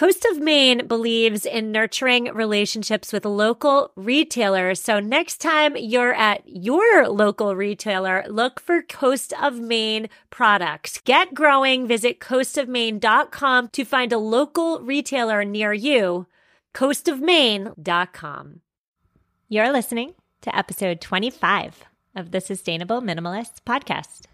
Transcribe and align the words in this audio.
Coast 0.00 0.24
of 0.24 0.38
Maine 0.40 0.86
believes 0.86 1.44
in 1.44 1.72
nurturing 1.72 2.32
relationships 2.32 3.12
with 3.12 3.26
local 3.26 3.92
retailers. 3.96 4.80
So 4.80 4.98
next 4.98 5.42
time 5.42 5.76
you're 5.76 6.14
at 6.14 6.40
your 6.46 7.06
local 7.06 7.54
retailer, 7.54 8.24
look 8.26 8.60
for 8.60 8.80
Coast 8.80 9.34
of 9.42 9.60
Maine 9.60 10.08
products. 10.30 11.02
Get 11.04 11.34
growing. 11.34 11.86
Visit 11.86 12.18
coastofmaine.com 12.18 13.68
to 13.68 13.84
find 13.84 14.10
a 14.14 14.16
local 14.16 14.80
retailer 14.80 15.44
near 15.44 15.74
you. 15.74 16.26
coastofmaine.com. 16.72 18.60
You're 19.50 19.70
listening 19.70 20.14
to 20.40 20.56
episode 20.56 21.02
25 21.02 21.84
of 22.16 22.30
the 22.30 22.40
Sustainable 22.40 23.02
Minimalist 23.02 23.56
podcast. 23.66 24.29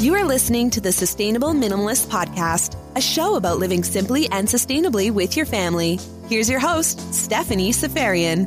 You 0.00 0.14
are 0.14 0.24
listening 0.24 0.70
to 0.70 0.80
the 0.80 0.92
Sustainable 0.92 1.50
Minimalist 1.50 2.06
Podcast, 2.06 2.74
a 2.96 3.02
show 3.02 3.34
about 3.34 3.58
living 3.58 3.84
simply 3.84 4.30
and 4.30 4.48
sustainably 4.48 5.10
with 5.10 5.36
your 5.36 5.44
family. 5.44 6.00
Here's 6.26 6.48
your 6.48 6.58
host, 6.58 7.12
Stephanie 7.12 7.70
Seferian. 7.70 8.46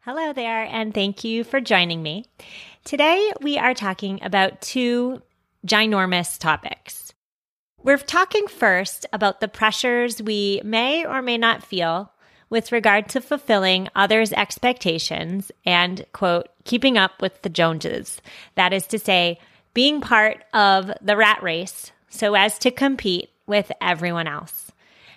Hello 0.00 0.34
there, 0.34 0.64
and 0.64 0.92
thank 0.92 1.24
you 1.24 1.42
for 1.42 1.58
joining 1.58 2.02
me. 2.02 2.26
Today, 2.84 3.32
we 3.40 3.56
are 3.56 3.72
talking 3.72 4.18
about 4.22 4.60
two 4.60 5.22
ginormous 5.66 6.38
topics. 6.38 7.14
We're 7.82 7.96
talking 7.96 8.46
first 8.46 9.06
about 9.10 9.40
the 9.40 9.48
pressures 9.48 10.20
we 10.20 10.60
may 10.64 11.06
or 11.06 11.22
may 11.22 11.38
not 11.38 11.64
feel 11.64 12.12
with 12.52 12.70
regard 12.70 13.08
to 13.08 13.18
fulfilling 13.18 13.88
others' 13.96 14.30
expectations 14.34 15.50
and, 15.64 16.04
quote, 16.12 16.48
keeping 16.64 16.98
up 16.98 17.22
with 17.22 17.40
the 17.40 17.48
Joneses. 17.48 18.20
That 18.56 18.74
is 18.74 18.86
to 18.88 18.98
say, 18.98 19.40
being 19.72 20.02
part 20.02 20.44
of 20.52 20.92
the 21.00 21.16
rat 21.16 21.42
race 21.42 21.92
so 22.10 22.34
as 22.34 22.58
to 22.58 22.70
compete 22.70 23.30
with 23.46 23.72
everyone 23.80 24.28
else. 24.28 24.70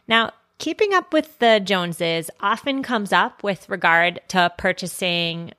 Now, 0.08 0.32
keeping 0.60 0.94
up 0.94 1.12
with 1.12 1.38
the 1.40 1.60
Joneses 1.60 2.32
often 2.40 2.82
comes 2.82 3.12
up 3.12 3.44
with 3.44 3.68
regard 3.68 4.22
to 4.30 4.54
purchasing 4.58 5.52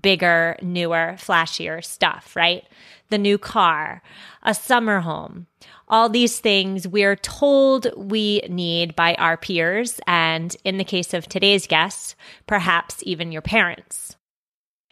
bigger, 0.00 0.56
newer, 0.62 1.14
flashier 1.18 1.84
stuff, 1.84 2.34
right? 2.34 2.64
The 3.10 3.18
new 3.18 3.38
car, 3.38 4.02
a 4.42 4.54
summer 4.54 5.00
home, 5.00 5.46
all 5.88 6.08
these 6.08 6.40
things 6.40 6.88
we're 6.88 7.16
told 7.16 7.88
we 7.96 8.40
need 8.48 8.96
by 8.96 9.14
our 9.14 9.36
peers, 9.36 10.00
and 10.06 10.56
in 10.64 10.78
the 10.78 10.84
case 10.84 11.12
of 11.12 11.28
today's 11.28 11.66
guests, 11.66 12.16
perhaps 12.46 13.02
even 13.02 13.32
your 13.32 13.42
parents. 13.42 14.16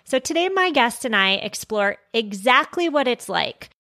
So 0.05 0.19
today, 0.19 0.49
my 0.51 0.71
guest 0.71 1.05
and 1.05 1.17
I 1.17 1.33
explore 1.33 1.97
exactly 2.13 2.89
what 2.89 3.09
it's 3.09 3.29
like 3.29 3.71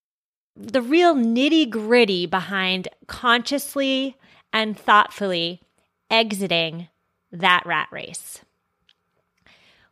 the 0.56 0.82
real 0.82 1.14
nitty 1.14 1.68
gritty 1.70 2.26
behind 2.26 2.88
consciously 3.06 4.16
and 4.52 4.78
thoughtfully 4.78 5.60
exiting 6.10 6.88
that 7.30 7.64
rat 7.64 7.88
race. 7.90 8.40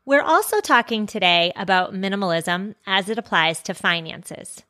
We're 0.06 0.22
also 0.22 0.60
talking 0.60 1.06
today 1.06 1.52
about 1.56 1.92
minimalism 1.92 2.74
as 2.86 3.10
it 3.10 3.18
applies 3.18 3.62
to 3.64 3.74
finances. 3.74 4.62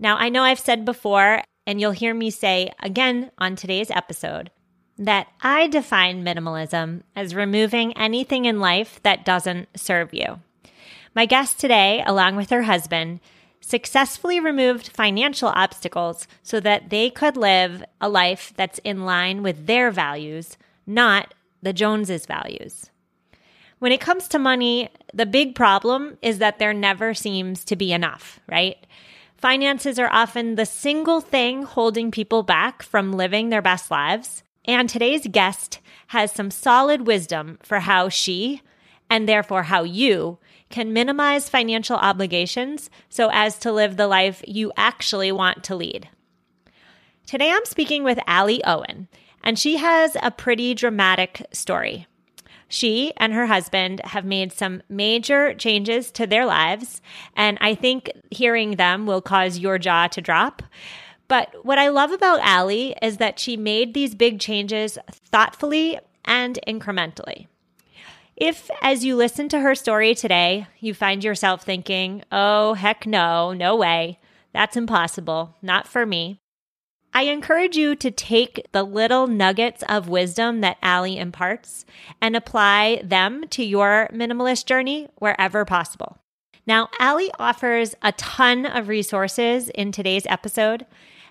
Now, 0.00 0.16
I 0.16 0.30
know 0.30 0.42
I've 0.42 0.58
said 0.58 0.84
before, 0.84 1.42
and 1.64 1.80
you'll 1.80 1.92
hear 1.92 2.12
me 2.12 2.30
say 2.30 2.72
again 2.82 3.30
on 3.38 3.54
today's 3.54 3.90
episode, 3.90 4.50
that 4.98 5.28
I 5.40 5.68
define 5.68 6.24
minimalism 6.24 7.02
as 7.14 7.36
removing 7.36 7.96
anything 7.96 8.46
in 8.46 8.58
life 8.58 9.00
that 9.04 9.24
doesn't 9.24 9.68
serve 9.78 10.12
you. 10.12 10.40
My 11.14 11.24
guest 11.24 11.60
today, 11.60 12.02
along 12.04 12.34
with 12.34 12.50
her 12.50 12.62
husband, 12.62 13.20
successfully 13.60 14.40
removed 14.40 14.88
financial 14.88 15.50
obstacles 15.50 16.26
so 16.42 16.58
that 16.58 16.90
they 16.90 17.10
could 17.10 17.36
live 17.36 17.84
a 18.00 18.08
life 18.08 18.52
that's 18.56 18.80
in 18.80 19.04
line 19.04 19.44
with 19.44 19.66
their 19.66 19.92
values, 19.92 20.58
not 20.84 21.32
the 21.62 21.72
Joneses' 21.72 22.26
values. 22.26 22.90
When 23.78 23.92
it 23.92 24.00
comes 24.00 24.26
to 24.28 24.40
money, 24.40 24.88
the 25.14 25.26
big 25.26 25.54
problem 25.54 26.18
is 26.20 26.38
that 26.38 26.58
there 26.58 26.74
never 26.74 27.14
seems 27.14 27.64
to 27.66 27.76
be 27.76 27.92
enough, 27.92 28.40
right? 28.48 28.76
Finances 29.36 30.00
are 30.00 30.12
often 30.12 30.56
the 30.56 30.66
single 30.66 31.20
thing 31.20 31.62
holding 31.62 32.10
people 32.10 32.42
back 32.42 32.82
from 32.82 33.12
living 33.12 33.50
their 33.50 33.62
best 33.62 33.88
lives. 33.88 34.42
And 34.64 34.90
today's 34.90 35.28
guest 35.28 35.78
has 36.08 36.32
some 36.32 36.50
solid 36.50 37.06
wisdom 37.06 37.58
for 37.62 37.78
how 37.78 38.08
she, 38.08 38.62
and 39.08 39.28
therefore 39.28 39.62
how 39.62 39.84
you, 39.84 40.38
can 40.70 40.92
minimize 40.92 41.48
financial 41.48 41.96
obligations 41.96 42.90
so 43.08 43.30
as 43.32 43.58
to 43.60 43.72
live 43.72 43.96
the 43.96 44.08
life 44.08 44.42
you 44.46 44.72
actually 44.76 45.30
want 45.30 45.62
to 45.64 45.76
lead. 45.76 46.08
Today 47.26 47.52
I'm 47.52 47.64
speaking 47.64 48.02
with 48.02 48.18
Allie 48.26 48.64
Owen, 48.64 49.06
and 49.44 49.56
she 49.56 49.76
has 49.76 50.16
a 50.20 50.32
pretty 50.32 50.74
dramatic 50.74 51.46
story. 51.52 52.07
She 52.68 53.12
and 53.16 53.32
her 53.32 53.46
husband 53.46 54.02
have 54.04 54.24
made 54.24 54.52
some 54.52 54.82
major 54.88 55.54
changes 55.54 56.10
to 56.12 56.26
their 56.26 56.44
lives, 56.44 57.00
and 57.34 57.56
I 57.60 57.74
think 57.74 58.12
hearing 58.30 58.72
them 58.72 59.06
will 59.06 59.22
cause 59.22 59.58
your 59.58 59.78
jaw 59.78 60.06
to 60.08 60.20
drop. 60.20 60.62
But 61.28 61.64
what 61.64 61.78
I 61.78 61.88
love 61.88 62.12
about 62.12 62.40
Allie 62.40 62.94
is 63.02 63.16
that 63.16 63.38
she 63.38 63.56
made 63.56 63.94
these 63.94 64.14
big 64.14 64.38
changes 64.38 64.98
thoughtfully 65.10 65.98
and 66.24 66.58
incrementally. 66.66 67.46
If, 68.36 68.70
as 68.82 69.04
you 69.04 69.16
listen 69.16 69.48
to 69.48 69.60
her 69.60 69.74
story 69.74 70.14
today, 70.14 70.68
you 70.78 70.94
find 70.94 71.24
yourself 71.24 71.62
thinking, 71.62 72.22
oh, 72.30 72.74
heck 72.74 73.06
no, 73.06 73.52
no 73.52 73.74
way, 73.76 74.20
that's 74.52 74.76
impossible, 74.76 75.56
not 75.60 75.88
for 75.88 76.06
me, 76.06 76.38
I 77.18 77.22
encourage 77.22 77.76
you 77.76 77.96
to 77.96 78.12
take 78.12 78.68
the 78.70 78.84
little 78.84 79.26
nuggets 79.26 79.82
of 79.88 80.08
wisdom 80.08 80.60
that 80.60 80.78
Allie 80.82 81.18
imparts 81.18 81.84
and 82.22 82.36
apply 82.36 83.02
them 83.02 83.48
to 83.48 83.64
your 83.64 84.08
minimalist 84.12 84.66
journey 84.66 85.08
wherever 85.16 85.64
possible. 85.64 86.18
Now, 86.64 86.90
Allie 87.00 87.32
offers 87.36 87.96
a 88.02 88.12
ton 88.12 88.66
of 88.66 88.86
resources 88.86 89.68
in 89.70 89.90
today's 89.90 90.26
episode. 90.26 90.86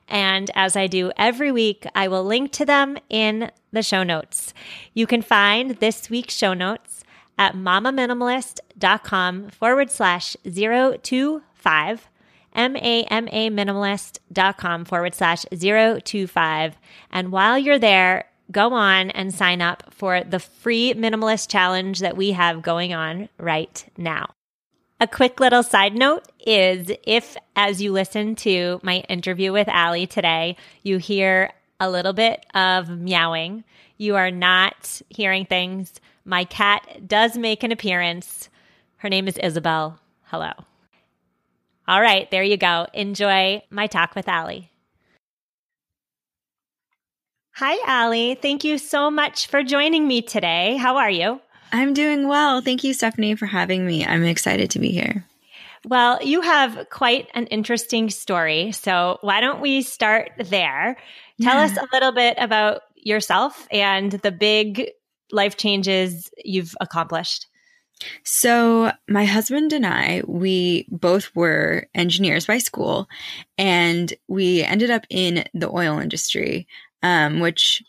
And 0.10 0.52
as 0.56 0.76
I 0.76 0.88
do 0.88 1.14
every 1.16 1.54
week, 1.54 1.88
I 1.96 2.10
will 2.10 2.26
link 2.26 2.52
to 2.52 2.66
them 2.66 2.98
in 3.10 3.50
the 3.72 3.82
show 3.82 4.04
notes. 4.04 4.54
You 4.94 5.08
can 5.08 5.22
find 5.22 5.78
this 5.78 6.10
week's 6.10 6.36
show 6.36 6.54
notes 6.54 7.06
at 7.38 7.56
mamaminimalist.com 7.56 9.52
forward 9.52 9.90
slash 9.90 10.36
025 10.44 12.10
mamaminimalist.com 12.58 14.86
forward 14.86 15.16
slash 15.16 15.46
025. 15.46 16.78
And 17.12 17.32
while 17.32 17.58
you're 17.58 17.80
there, 17.80 18.26
go 18.52 18.74
on 18.74 19.12
and 19.12 19.34
sign 19.34 19.62
up 19.62 19.84
for 19.92 20.24
the 20.24 20.40
free 20.40 20.94
minimalist 20.94 21.50
challenge 21.50 22.00
that 22.00 22.18
we 22.18 22.32
have 22.32 22.62
going 22.62 22.94
on 22.94 23.30
right 23.38 23.86
now. 23.98 24.28
A 25.00 25.08
quick 25.08 25.40
little 25.40 25.62
side 25.62 25.94
note 25.94 26.24
is 26.46 26.92
if, 27.04 27.38
as 27.56 27.82
you 27.82 27.92
listen 27.92 28.36
to 28.38 28.80
my 28.82 28.98
interview 29.10 29.54
with 29.54 29.68
Allie 29.68 30.08
today, 30.08 30.58
you 30.82 30.98
hear 30.98 31.52
a 31.80 31.90
little 31.90 32.14
bit 32.14 32.44
of 32.56 32.90
meowing, 32.90 33.64
you 33.98 34.16
are 34.16 34.32
not 34.32 35.02
hearing 35.10 35.46
things. 35.46 35.94
My 36.26 36.46
cat 36.46 37.08
does 37.08 37.38
make 37.38 37.64
an 37.64 37.72
appearance. 37.72 38.50
Her 38.98 39.10
name 39.10 39.28
is 39.28 39.38
Isabel. 39.38 40.00
Hello. 40.24 40.52
All 41.88 42.02
right, 42.02 42.30
there 42.32 42.44
you 42.44 42.58
go. 42.58 42.88
Enjoy 42.94 43.62
my 43.70 43.88
talk 43.88 44.14
with 44.14 44.28
Allie. 44.28 44.70
Hi, 47.56 47.78
Allie. 47.88 48.36
Thank 48.36 48.64
you 48.64 48.78
so 48.78 49.10
much 49.10 49.48
for 49.48 49.64
joining 49.64 50.08
me 50.08 50.22
today. 50.22 50.76
How 50.78 50.98
are 50.98 51.10
you? 51.10 51.40
I'm 51.72 51.94
doing 51.94 52.28
well. 52.28 52.62
Thank 52.62 52.84
you, 52.84 52.94
Stephanie, 52.94 53.36
for 53.36 53.46
having 53.46 53.86
me. 53.86 54.06
I'm 54.06 54.24
excited 54.26 54.70
to 54.72 54.80
be 54.80 54.90
here. 54.90 55.26
Well, 55.86 56.20
you 56.22 56.42
have 56.42 56.90
quite 56.90 57.30
an 57.34 57.48
interesting 57.48 58.10
story. 58.10 58.74
So 58.74 59.18
why 59.22 59.40
don't 59.40 59.62
we 59.62 59.82
start 59.82 60.32
there? 60.38 60.98
Tell 61.42 61.56
yeah. 61.56 61.64
us 61.64 61.78
a 61.78 61.88
little 61.94 62.12
bit 62.12 62.36
about 62.38 62.82
yourself 62.96 63.68
and 63.72 64.12
the 64.12 64.32
big 64.32 64.92
life 65.32 65.56
changes 65.56 66.30
you've 66.44 66.76
accomplished. 66.82 67.48
So, 68.24 68.92
my 69.10 69.26
husband 69.26 69.74
and 69.74 69.86
I, 69.86 70.22
we 70.28 70.86
both 70.90 71.36
were 71.36 71.88
engineers 71.96 72.46
by 72.46 72.60
school, 72.60 73.08
and 73.58 74.14
we 74.28 74.64
ended 74.64 74.92
up 74.92 75.06
in 75.10 75.46
the 75.54 75.70
oil 75.70 76.00
industry, 76.00 76.68
um, 77.02 77.40
which 77.40 77.84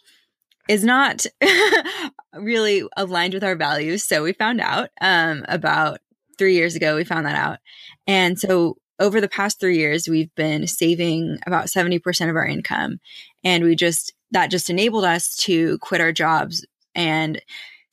is 0.68 0.84
not 0.84 1.26
really 2.34 2.84
aligned 2.96 3.34
with 3.34 3.44
our 3.44 3.56
values. 3.56 4.02
So, 4.02 4.22
we 4.22 4.32
found 4.32 4.60
out 4.60 4.90
um, 5.00 5.44
about 5.48 6.00
three 6.38 6.54
years 6.54 6.74
ago, 6.74 6.96
we 6.96 7.04
found 7.04 7.26
that 7.26 7.36
out. 7.36 7.58
And 8.06 8.38
so, 8.38 8.78
over 9.00 9.20
the 9.20 9.28
past 9.28 9.60
three 9.60 9.78
years, 9.78 10.08
we've 10.08 10.34
been 10.34 10.66
saving 10.66 11.38
about 11.46 11.66
70% 11.66 12.30
of 12.30 12.36
our 12.36 12.46
income. 12.46 12.98
And 13.44 13.62
we 13.62 13.76
just, 13.76 14.12
that 14.32 14.50
just 14.50 14.70
enabled 14.70 15.04
us 15.04 15.36
to 15.36 15.78
quit 15.78 16.00
our 16.00 16.12
jobs 16.12 16.66
and 16.94 17.40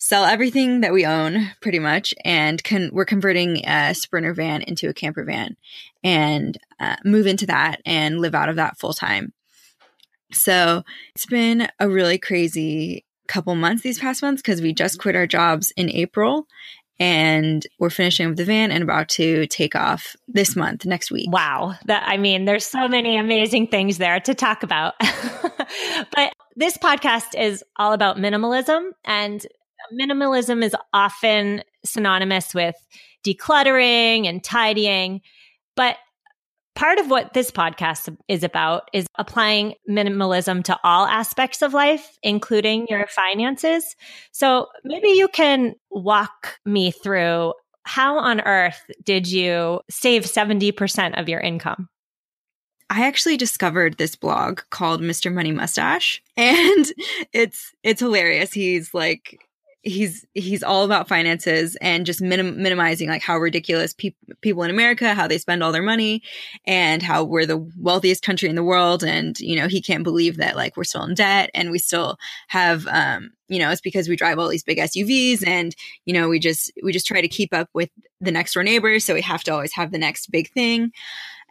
sell 0.05 0.23
everything 0.23 0.81
that 0.81 0.93
we 0.93 1.03
own 1.03 1.49
pretty 1.61 1.79
much 1.79 2.13
and 2.23 2.63
con- 2.63 2.91
we're 2.93 3.05
converting 3.05 3.67
a 3.67 3.91
sprinter 3.95 4.35
van 4.35 4.61
into 4.61 4.87
a 4.87 4.93
camper 4.93 5.23
van 5.23 5.57
and 6.03 6.59
uh, 6.79 6.95
move 7.03 7.25
into 7.25 7.47
that 7.47 7.81
and 7.87 8.19
live 8.19 8.35
out 8.35 8.47
of 8.47 8.55
that 8.55 8.77
full 8.77 8.93
time 8.93 9.33
so 10.31 10.83
it's 11.15 11.25
been 11.25 11.67
a 11.79 11.89
really 11.89 12.19
crazy 12.19 13.03
couple 13.27 13.55
months 13.55 13.81
these 13.81 13.97
past 13.97 14.21
months 14.21 14.43
because 14.43 14.61
we 14.61 14.71
just 14.71 14.99
quit 14.99 15.15
our 15.15 15.25
jobs 15.25 15.73
in 15.75 15.89
april 15.89 16.45
and 16.99 17.65
we're 17.79 17.89
finishing 17.89 18.29
with 18.29 18.37
the 18.37 18.45
van 18.45 18.71
and 18.71 18.83
about 18.83 19.09
to 19.09 19.47
take 19.47 19.75
off 19.75 20.15
this 20.29 20.55
month 20.55 20.85
next 20.85 21.11
week. 21.11 21.29
Wow. 21.29 21.75
That 21.87 22.05
i 22.07 22.15
mean 22.15 22.45
there's 22.45 22.65
so 22.65 22.87
many 22.87 23.17
amazing 23.17 23.67
things 23.67 23.97
there 23.97 24.19
to 24.21 24.35
talk 24.35 24.63
about. 24.63 24.93
But 26.15 26.33
this 26.55 26.77
podcast 26.77 27.37
is 27.37 27.63
all 27.75 27.91
about 27.91 28.17
minimalism 28.17 28.91
and 29.03 29.45
minimalism 29.93 30.63
is 30.63 30.75
often 30.93 31.63
synonymous 31.83 32.53
with 32.53 32.75
decluttering 33.25 34.27
and 34.27 34.43
tidying, 34.43 35.21
but 35.75 35.97
part 36.75 36.99
of 36.99 37.09
what 37.09 37.33
this 37.33 37.51
podcast 37.51 38.15
is 38.27 38.43
about 38.43 38.89
is 38.93 39.07
applying 39.17 39.75
minimalism 39.89 40.63
to 40.65 40.77
all 40.83 41.05
aspects 41.05 41.61
of 41.61 41.73
life, 41.73 42.17
including 42.21 42.85
your 42.89 43.07
finances. 43.07 43.95
So 44.31 44.67
maybe 44.83 45.09
you 45.09 45.27
can 45.27 45.75
walk 45.89 46.59
me 46.65 46.91
through 46.91 47.53
how 47.83 48.17
on 48.17 48.41
earth 48.41 48.81
did 49.03 49.31
you 49.31 49.81
save 49.89 50.23
70% 50.23 51.19
of 51.19 51.29
your 51.29 51.39
income? 51.39 51.87
I 52.89 53.07
actually 53.07 53.37
discovered 53.37 53.97
this 53.97 54.15
blog 54.15 54.61
called 54.69 55.01
Mr. 55.01 55.33
Money 55.33 55.51
Mustache 55.51 56.21
and 56.37 56.85
it's 57.33 57.73
it's 57.83 57.99
hilarious. 58.01 58.53
He's 58.53 58.93
like 58.93 59.44
he's 59.85 60.25
he's 60.33 60.63
all 60.63 60.83
about 60.83 61.07
finances 61.07 61.77
and 61.79 62.07
just 62.07 62.19
minim- 62.19 62.61
minimizing 62.61 63.07
like 63.07 63.21
how 63.21 63.37
ridiculous 63.37 63.93
pe- 63.93 64.15
people 64.41 64.63
in 64.63 64.71
America 64.71 65.13
how 65.13 65.27
they 65.27 65.37
spend 65.37 65.61
all 65.61 65.71
their 65.71 65.83
money 65.83 66.23
and 66.65 67.03
how 67.03 67.23
we're 67.23 67.45
the 67.45 67.71
wealthiest 67.77 68.23
country 68.23 68.49
in 68.49 68.55
the 68.55 68.63
world. 68.63 69.03
And 69.03 69.39
you 69.39 69.55
know 69.55 69.67
he 69.67 69.81
can't 69.81 70.03
believe 70.03 70.37
that 70.37 70.55
like 70.55 70.75
we're 70.75 70.85
still 70.85 71.03
in 71.03 71.13
debt 71.13 71.51
and 71.53 71.69
we 71.69 71.77
still 71.77 72.17
have 72.47 72.87
um 72.87 73.31
you 73.47 73.59
know 73.59 73.69
it's 73.69 73.79
because 73.79 74.09
we 74.09 74.15
drive 74.15 74.39
all 74.39 74.49
these 74.49 74.63
big 74.63 74.79
SUVs 74.79 75.47
and 75.47 75.75
you 76.05 76.13
know 76.13 76.29
we 76.29 76.39
just 76.39 76.71
we 76.83 76.91
just 76.91 77.05
try 77.07 77.21
to 77.21 77.27
keep 77.27 77.53
up 77.53 77.69
with 77.73 77.91
the 78.19 78.31
next 78.31 78.55
door 78.55 78.63
neighbors. 78.63 79.05
So 79.05 79.13
we 79.13 79.21
have 79.21 79.43
to 79.43 79.53
always 79.53 79.73
have 79.73 79.91
the 79.91 79.99
next 79.99 80.31
big 80.31 80.49
thing. 80.51 80.91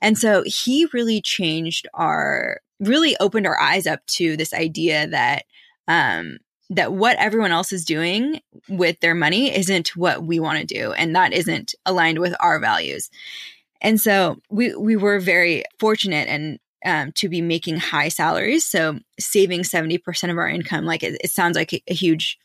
And 0.03 0.19
so 0.19 0.43
he 0.45 0.89
really 0.93 1.23
changed 1.23 1.87
our 1.95 2.61
really 2.81 3.17
opened 3.21 3.47
our 3.47 3.59
eyes 3.61 3.87
up 3.87 4.05
to 4.07 4.37
this 4.37 4.53
idea 4.53 5.07
that 5.07 5.45
um 5.87 6.39
that 6.71 6.93
what 6.93 7.17
everyone 7.19 7.53
else 7.53 7.73
is 7.73 7.85
doing 7.85 8.41
with 8.69 8.99
their 9.01 9.15
money 9.15 9.55
isn't 9.55 9.97
what 9.97 10.25
we 10.25 10.41
want 10.41 10.59
to 10.59 10.65
do 10.65 10.93
and 10.93 11.15
that 11.15 11.33
isn't 11.33 11.75
aligned 11.85 12.19
with 12.19 12.35
our 12.41 12.59
values. 12.59 13.11
And 13.81 14.01
so 14.01 14.41
we 14.49 14.75
we 14.75 14.97
were 14.97 15.21
very 15.21 15.65
fortunate 15.79 16.29
and 16.29 16.59
um, 16.85 17.13
to 17.13 17.29
be 17.29 17.41
making 17.41 17.79
high 17.79 18.09
salaries. 18.09 18.65
So 18.65 18.99
saving 19.19 19.63
70% 19.63 20.31
of 20.31 20.39
our 20.39 20.49
income, 20.49 20.85
like 20.85 21.03
it, 21.03 21.19
it 21.23 21.31
sounds 21.31 21.57
like 21.57 21.73
a, 21.73 21.83
a 21.89 21.95
huge, 21.95 22.39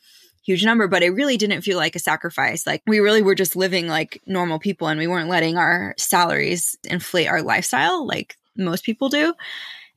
huge 0.45 0.63
number, 0.63 0.88
but 0.88 1.04
it 1.04 1.10
really 1.10 1.38
didn't 1.38 1.62
feel 1.62 1.77
like 1.77 1.95
a 1.95 2.00
sacrifice. 2.00 2.66
Like 2.66 2.81
we 2.88 3.00
really 3.00 3.21
were 3.21 3.36
just 3.36 3.56
living 3.56 3.88
like 3.88 4.21
normal 4.25 4.60
people 4.60 4.88
and 4.88 5.00
we 5.00 5.07
weren't 5.07 5.30
letting 5.30 5.57
our 5.57 5.94
salaries 5.98 6.77
inflate 6.86 7.27
our 7.27 7.42
lifestyle 7.42 8.06
like 8.07 8.38
most 8.56 8.83
people 8.83 9.10
do. 9.10 9.33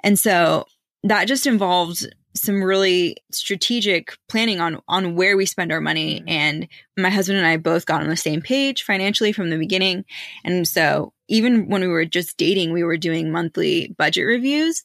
And 0.01 0.19
so 0.19 0.67
that 1.05 1.29
just 1.29 1.47
involved 1.47 2.07
some 2.34 2.62
really 2.62 3.17
strategic 3.31 4.17
planning 4.29 4.61
on 4.61 4.81
on 4.88 5.14
where 5.14 5.37
we 5.37 5.46
spend 5.46 5.73
our 5.73 5.81
money. 5.81 6.20
Mm-hmm. 6.20 6.29
and 6.29 6.69
my 6.96 7.11
husband 7.11 7.38
and 7.38 7.46
I 7.46 7.56
both 7.56 7.87
got 7.87 8.02
on 8.02 8.08
the 8.08 8.17
same 8.17 8.43
page 8.43 8.82
financially 8.82 9.32
from 9.32 9.50
the 9.50 9.58
beginning. 9.58 10.05
And 10.44 10.67
so 10.67 11.12
even 11.29 11.69
when 11.69 11.82
we 11.82 11.88
were 11.88 12.05
just 12.05 12.37
dating 12.37 12.73
we 12.73 12.82
were 12.82 12.96
doing 12.96 13.31
monthly 13.31 13.94
budget 13.99 14.26
reviews 14.26 14.82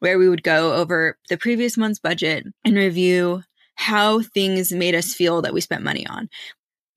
where 0.00 0.18
we 0.18 0.28
would 0.28 0.42
go 0.42 0.74
over 0.74 1.18
the 1.28 1.38
previous 1.38 1.76
month's 1.76 1.98
budget 1.98 2.44
and 2.64 2.76
review 2.76 3.42
how 3.76 4.20
things 4.20 4.72
made 4.72 4.94
us 4.94 5.14
feel 5.14 5.42
that 5.42 5.54
we 5.54 5.60
spent 5.60 5.82
money 5.82 6.06
on. 6.06 6.28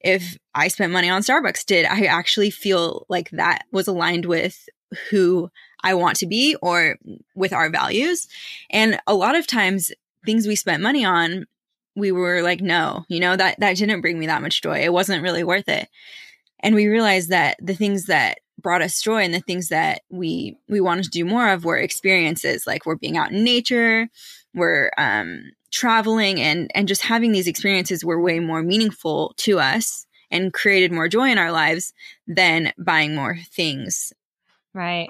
If 0.02 0.38
I 0.56 0.70
spent 0.70 0.94
money 0.94 1.10
on 1.10 1.22
Starbucks 1.22 1.66
did 1.66 1.86
I 1.86 2.06
actually 2.06 2.52
feel 2.52 3.06
like 3.10 3.30
that 3.32 3.64
was 3.72 3.88
aligned 3.88 4.26
with 4.26 4.58
who 5.10 5.50
I 5.84 5.94
want 5.94 6.18
to 6.18 6.26
be 6.26 6.56
or 6.62 6.98
with 7.36 7.54
our 7.54 7.70
values. 7.70 8.28
And 8.70 9.00
a 9.08 9.14
lot 9.14 9.36
of 9.36 9.48
times 9.48 9.92
things 10.26 10.48
we 10.48 10.56
spent 10.56 10.84
money 10.84 11.06
on, 11.06 11.46
we 11.96 12.12
were 12.12 12.42
like, 12.42 12.62
no, 12.62 13.06
you 13.08 13.20
know, 13.20 13.36
that, 13.36 13.60
that 13.60 13.78
didn't 13.78 14.02
bring 14.02 14.20
me 14.20 14.28
that 14.28 14.42
much 14.42 14.62
joy. 14.62 14.80
It 14.80 14.94
wasn't 14.94 15.24
really 15.24 15.44
worth 15.44 15.68
it. 15.68 15.90
And 16.62 16.76
we 16.76 16.88
realized 16.88 17.30
that 17.30 17.58
the 17.62 17.76
things 17.76 18.06
that 18.06 18.40
brought 18.62 18.82
us 18.82 19.02
joy 19.02 19.24
and 19.24 19.34
the 19.34 19.40
things 19.40 19.70
that 19.70 20.02
we 20.10 20.58
we 20.68 20.82
wanted 20.82 21.06
to 21.06 21.10
do 21.10 21.26
more 21.26 21.50
of 21.50 21.64
were 21.64 21.78
experiences 21.78 22.68
like 22.68 22.86
we're 22.86 22.96
being 22.96 23.18
out 23.18 23.32
in 23.32 23.44
nature 23.44 24.10
we're 24.54 24.92
um 24.98 25.44
traveling 25.72 26.40
and 26.42 26.70
and 26.76 26.88
just 26.88 27.04
having 27.04 27.32
these 27.32 27.48
experiences 27.48 28.04
were 28.04 28.20
way 28.20 28.40
more 28.40 28.62
meaningful 28.62 29.34
to 29.38 29.60
us 29.60 30.06
and 30.32 30.54
created 30.54 30.92
more 30.92 31.08
joy 31.08 31.30
in 31.30 31.38
our 31.38 31.52
lives 31.52 31.94
than 32.28 32.74
buying 32.78 33.16
more 33.16 33.38
things 33.52 34.14
right 34.74 35.10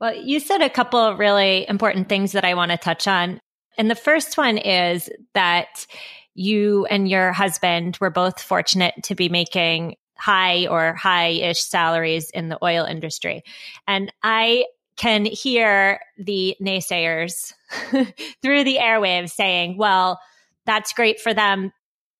well, 0.00 0.14
you 0.14 0.40
said 0.40 0.62
a 0.62 0.70
couple 0.70 1.14
really 1.16 1.68
important 1.68 2.08
things 2.08 2.32
that 2.32 2.44
I 2.44 2.54
want 2.54 2.70
to 2.70 2.78
touch 2.78 3.06
on. 3.06 3.40
And 3.76 3.90
the 3.90 3.94
first 3.94 4.36
one 4.38 4.58
is 4.58 5.10
that 5.34 5.86
you 6.34 6.86
and 6.86 7.08
your 7.08 7.32
husband 7.32 7.98
were 8.00 8.10
both 8.10 8.40
fortunate 8.40 8.94
to 9.04 9.14
be 9.14 9.28
making 9.28 9.96
high 10.16 10.66
or 10.66 10.94
high 10.94 11.28
ish 11.28 11.60
salaries 11.60 12.30
in 12.30 12.48
the 12.48 12.58
oil 12.62 12.84
industry. 12.84 13.42
And 13.86 14.12
I 14.22 14.66
can 14.96 15.24
hear 15.24 16.00
the 16.18 16.56
naysayers 16.60 17.54
through 18.42 18.64
the 18.64 18.76
airwaves 18.76 19.30
saying, 19.30 19.76
well, 19.78 20.20
that's 20.66 20.92
great 20.92 21.20
for 21.20 21.32
them 21.32 21.72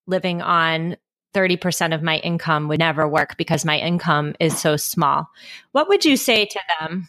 living 0.07 0.41
on 0.41 0.97
30% 1.33 1.93
of 1.93 2.01
my 2.01 2.17
income 2.17 2.67
would 2.67 2.79
never 2.79 3.07
work 3.07 3.37
because 3.37 3.63
my 3.63 3.77
income 3.77 4.35
is 4.39 4.57
so 4.57 4.77
small. 4.77 5.29
What 5.71 5.87
would 5.87 6.03
you 6.03 6.17
say 6.17 6.45
to 6.45 6.59
them? 6.79 7.07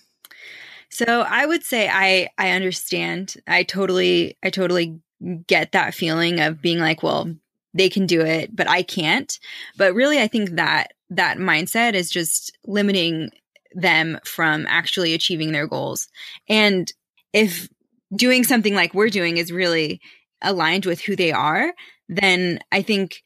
So 0.92 1.22
I 1.22 1.46
would 1.46 1.64
say 1.64 1.88
I 1.88 2.28
I 2.36 2.50
understand. 2.50 3.36
I 3.48 3.62
totally 3.62 4.36
I 4.42 4.50
totally 4.50 5.00
get 5.46 5.72
that 5.72 5.94
feeling 5.94 6.38
of 6.38 6.60
being 6.60 6.80
like, 6.80 7.02
well, 7.02 7.34
they 7.72 7.88
can 7.88 8.06
do 8.06 8.20
it, 8.20 8.54
but 8.54 8.68
I 8.68 8.82
can't. 8.82 9.38
But 9.78 9.94
really 9.94 10.20
I 10.20 10.28
think 10.28 10.50
that 10.50 10.92
that 11.08 11.38
mindset 11.38 11.94
is 11.94 12.10
just 12.10 12.56
limiting 12.66 13.30
them 13.72 14.18
from 14.24 14.66
actually 14.68 15.14
achieving 15.14 15.52
their 15.52 15.66
goals. 15.66 16.08
And 16.46 16.92
if 17.32 17.70
doing 18.14 18.44
something 18.44 18.74
like 18.74 18.92
we're 18.92 19.08
doing 19.08 19.38
is 19.38 19.50
really 19.50 19.98
aligned 20.42 20.84
with 20.84 21.00
who 21.00 21.16
they 21.16 21.32
are, 21.32 21.72
then 22.10 22.58
I 22.70 22.82
think 22.82 23.22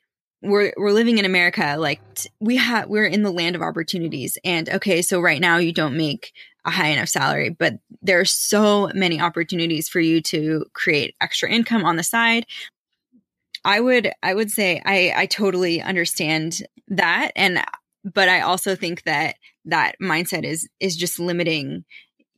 we're 0.47 0.73
we're 0.77 0.93
living 0.93 1.19
in 1.19 1.25
America 1.25 1.77
like 1.79 2.01
we 2.41 2.57
have 2.57 2.89
we're 2.89 3.07
in 3.07 3.23
the 3.23 3.31
land 3.31 3.57
of 3.57 3.63
opportunities 3.63 4.39
and 4.45 4.69
okay 4.69 5.03
so 5.03 5.21
right 5.21 5.41
now 5.41 5.59
you 5.59 5.73
don't 5.73 5.97
make 5.97 6.33
a 6.67 6.71
high 6.71 6.89
enough 6.89 7.09
salary, 7.09 7.49
but 7.49 7.79
there 8.03 8.21
are 8.21 8.25
so 8.25 8.91
many 8.93 9.21
opportunities 9.21 9.89
for 9.89 10.01
you 10.01 10.21
to 10.21 10.67
create 10.73 11.15
extra 11.21 11.49
income 11.49 11.85
on 11.85 11.97
the 11.97 12.03
side. 12.03 12.45
I 13.65 13.81
would 13.81 14.11
I 14.23 14.35
would 14.35 14.51
say 14.51 14.83
I 14.85 15.13
I 15.17 15.27
totally 15.27 15.81
understand 15.81 16.67
that 16.89 17.31
and 17.37 17.65
but 18.05 18.29
I 18.29 18.41
also 18.41 18.75
think 18.77 19.05
that 19.05 19.37
that 19.65 19.97
mindset 20.03 20.45
is 20.45 20.69
is 20.81 20.97
just 20.97 21.19
limiting 21.19 21.85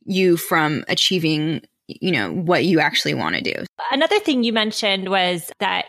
you 0.05 0.37
from 0.37 0.85
achieving 0.87 1.61
you 1.87 2.11
know 2.11 2.31
what 2.31 2.65
you 2.65 2.79
actually 2.79 3.15
want 3.15 3.35
to 3.35 3.41
do. 3.41 3.65
Another 3.91 4.19
thing 4.19 4.43
you 4.43 4.53
mentioned 4.53 5.09
was 5.09 5.51
that 5.59 5.85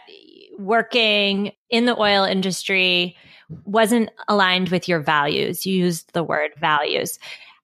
working 0.60 1.52
in 1.70 1.86
the 1.86 1.98
oil 1.98 2.24
industry 2.24 3.16
wasn't 3.64 4.10
aligned 4.28 4.68
with 4.68 4.88
your 4.88 5.00
values. 5.00 5.66
You 5.66 5.74
used 5.74 6.12
the 6.12 6.22
word 6.22 6.52
values. 6.58 7.18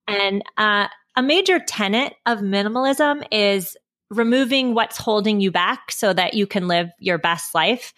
And 0.08 0.42
uh, 0.56 0.88
a 1.14 1.22
major 1.22 1.58
tenet 1.58 2.14
of 2.26 2.40
minimalism 2.40 3.26
is 3.30 3.76
removing 4.10 4.74
what's 4.74 4.96
holding 4.96 5.40
you 5.40 5.50
back 5.50 5.90
so 5.90 6.12
that 6.12 6.34
you 6.34 6.46
can 6.46 6.68
live 6.68 6.90
your 6.98 7.18
best 7.18 7.54
life. 7.54 7.92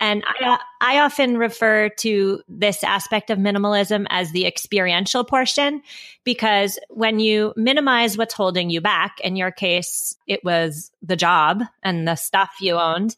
And 0.00 0.22
I, 0.26 0.58
I 0.80 0.98
often 1.00 1.38
refer 1.38 1.88
to 1.88 2.40
this 2.48 2.84
aspect 2.84 3.30
of 3.30 3.38
minimalism 3.38 4.06
as 4.10 4.30
the 4.30 4.46
experiential 4.46 5.24
portion, 5.24 5.82
because 6.22 6.78
when 6.88 7.18
you 7.18 7.52
minimize 7.56 8.16
what's 8.16 8.34
holding 8.34 8.70
you 8.70 8.80
back, 8.80 9.20
in 9.20 9.34
your 9.34 9.50
case, 9.50 10.16
it 10.28 10.44
was 10.44 10.92
the 11.02 11.16
job 11.16 11.62
and 11.82 12.06
the 12.06 12.14
stuff 12.14 12.50
you 12.60 12.74
owned. 12.74 13.16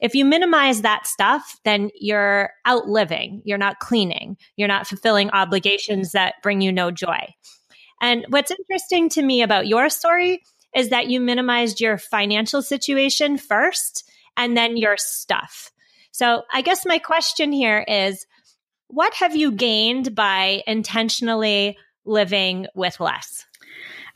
If 0.00 0.14
you 0.14 0.24
minimize 0.24 0.82
that 0.82 1.06
stuff, 1.06 1.60
then 1.64 1.90
you're 1.94 2.50
outliving, 2.66 3.42
you're 3.44 3.56
not 3.56 3.78
cleaning, 3.78 4.36
you're 4.56 4.68
not 4.68 4.86
fulfilling 4.86 5.30
obligations 5.30 6.12
that 6.12 6.34
bring 6.42 6.60
you 6.60 6.72
no 6.72 6.90
joy. 6.90 7.34
And 8.00 8.26
what's 8.30 8.50
interesting 8.50 9.08
to 9.10 9.22
me 9.22 9.42
about 9.42 9.68
your 9.68 9.88
story 9.88 10.42
is 10.74 10.90
that 10.90 11.08
you 11.08 11.20
minimized 11.20 11.80
your 11.80 11.98
financial 11.98 12.62
situation 12.62 13.38
first 13.38 14.10
and 14.36 14.56
then 14.56 14.76
your 14.76 14.96
stuff. 14.98 15.70
So 16.16 16.44
I 16.50 16.62
guess 16.62 16.86
my 16.86 16.96
question 16.96 17.52
here 17.52 17.84
is 17.86 18.24
what 18.86 19.12
have 19.16 19.36
you 19.36 19.52
gained 19.52 20.14
by 20.14 20.62
intentionally 20.66 21.76
living 22.06 22.68
with 22.74 23.00
less? 23.00 23.44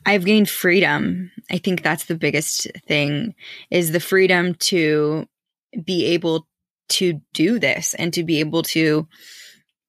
I've 0.03 0.25
gained 0.25 0.49
freedom. 0.49 1.29
I 1.51 1.59
think 1.59 1.83
that's 1.83 2.05
the 2.05 2.15
biggest 2.15 2.67
thing 2.87 3.35
is 3.69 3.91
the 3.91 3.99
freedom 3.99 4.55
to 4.71 5.27
be 5.85 6.07
able 6.07 6.47
to 6.89 7.21
do 7.35 7.59
this 7.59 7.93
and 7.93 8.11
to 8.15 8.23
be 8.23 8.39
able 8.39 8.63
to 8.63 9.07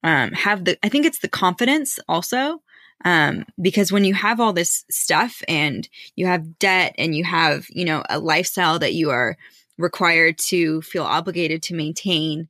um, 0.03 0.33
have 0.33 0.67
the, 0.67 0.77
I 0.83 0.91
think 0.91 1.07
it's 1.07 1.21
the 1.21 1.29
confidence 1.29 1.99
also 2.09 2.59
um, 3.07 3.47
because 3.59 3.91
when 3.91 4.05
you 4.05 4.13
have 4.13 4.39
all 4.39 4.53
this 4.53 4.85
stuff 4.91 5.43
and 5.49 5.89
you 6.15 6.27
have 6.27 6.59
debt 6.59 6.95
and 6.99 7.17
you 7.17 7.25
have, 7.25 7.65
you 7.71 7.87
know, 7.87 8.05
a 8.11 8.19
lifestyle 8.19 8.79
that 8.81 8.93
you 8.93 9.09
are 9.09 9.39
required 9.83 10.39
to 10.39 10.83
feel 10.83 11.05
obligated 11.05 11.63
to 11.65 11.75
maintain, 11.75 12.49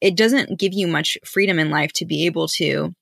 it 0.00 0.16
doesn't 0.16 0.58
give 0.58 0.72
you 0.72 0.86
much 0.86 1.18
freedom 1.24 1.58
in 1.58 1.70
life 1.70 1.92
to 1.94 2.06
be 2.06 2.26
able 2.26 2.48
to 2.48 2.94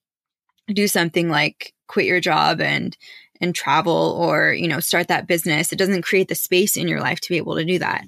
do 0.67 0.87
something 0.87 1.29
like 1.29 1.73
quit 1.87 2.05
your 2.05 2.19
job 2.19 2.59
and 2.59 2.97
and 3.39 3.55
travel 3.55 4.17
or 4.19 4.51
you 4.51 4.67
know 4.67 4.81
start 4.81 5.07
that 5.07 5.27
business 5.27 5.71
it 5.71 5.77
doesn't 5.77 6.01
create 6.01 6.27
the 6.27 6.35
space 6.35 6.75
in 6.75 6.87
your 6.89 6.99
life 6.99 7.21
to 7.21 7.29
be 7.29 7.37
able 7.37 7.55
to 7.55 7.63
do 7.63 7.79
that 7.79 8.03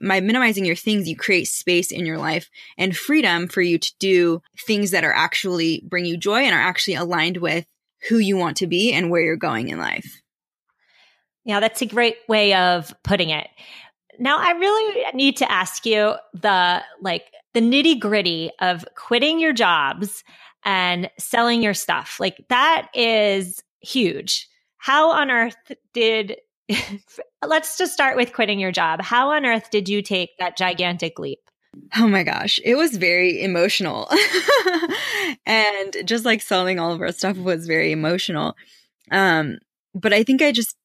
by 0.00 0.20
minimizing 0.20 0.64
your 0.64 0.76
things 0.76 1.08
you 1.08 1.16
create 1.16 1.46
space 1.46 1.90
in 1.90 2.06
your 2.06 2.18
life 2.18 2.50
and 2.78 2.96
freedom 2.96 3.46
for 3.46 3.60
you 3.60 3.78
to 3.78 3.92
do 3.98 4.42
things 4.66 4.90
that 4.90 5.04
are 5.04 5.12
actually 5.12 5.82
bring 5.86 6.04
you 6.04 6.16
joy 6.16 6.40
and 6.40 6.54
are 6.54 6.60
actually 6.60 6.94
aligned 6.94 7.36
with 7.36 7.64
who 8.08 8.18
you 8.18 8.36
want 8.36 8.56
to 8.58 8.66
be 8.66 8.92
and 8.92 9.10
where 9.10 9.22
you're 9.22 9.36
going 9.36 9.68
in 9.68 9.78
life. 9.78 10.22
Yeah, 11.44 11.60
that's 11.60 11.82
a 11.82 11.86
great 11.86 12.16
way 12.28 12.54
of 12.54 12.94
putting 13.02 13.30
it. 13.30 13.48
Now, 14.18 14.38
I 14.38 14.52
really 14.52 15.04
need 15.14 15.36
to 15.38 15.50
ask 15.50 15.86
you 15.86 16.14
the 16.34 16.82
like 17.00 17.24
the 17.54 17.60
nitty 17.60 17.98
gritty 18.00 18.50
of 18.60 18.84
quitting 18.96 19.38
your 19.38 19.52
jobs 19.52 20.24
and 20.64 21.10
selling 21.18 21.62
your 21.62 21.74
stuff. 21.74 22.18
Like 22.20 22.36
that 22.48 22.88
is 22.94 23.62
huge. 23.80 24.48
How 24.78 25.10
on 25.10 25.30
earth 25.30 25.56
did 25.92 26.36
let's 27.46 27.76
just 27.76 27.92
start 27.92 28.16
with 28.16 28.32
quitting 28.32 28.58
your 28.58 28.72
job. 28.72 29.02
How 29.02 29.30
on 29.30 29.44
earth 29.44 29.70
did 29.70 29.88
you 29.88 30.02
take 30.02 30.30
that 30.38 30.56
gigantic 30.56 31.18
leap? 31.18 31.40
Oh 31.96 32.06
my 32.06 32.22
gosh, 32.22 32.60
it 32.64 32.74
was 32.74 32.96
very 32.96 33.42
emotional. 33.42 34.08
and 35.46 35.96
just 36.04 36.24
like 36.24 36.42
selling 36.42 36.78
all 36.78 36.92
of 36.92 37.00
our 37.00 37.12
stuff 37.12 37.36
was 37.36 37.66
very 37.66 37.92
emotional. 37.92 38.54
Um, 39.10 39.58
but 39.94 40.12
I 40.12 40.22
think 40.22 40.42
I 40.42 40.52
just 40.52 40.76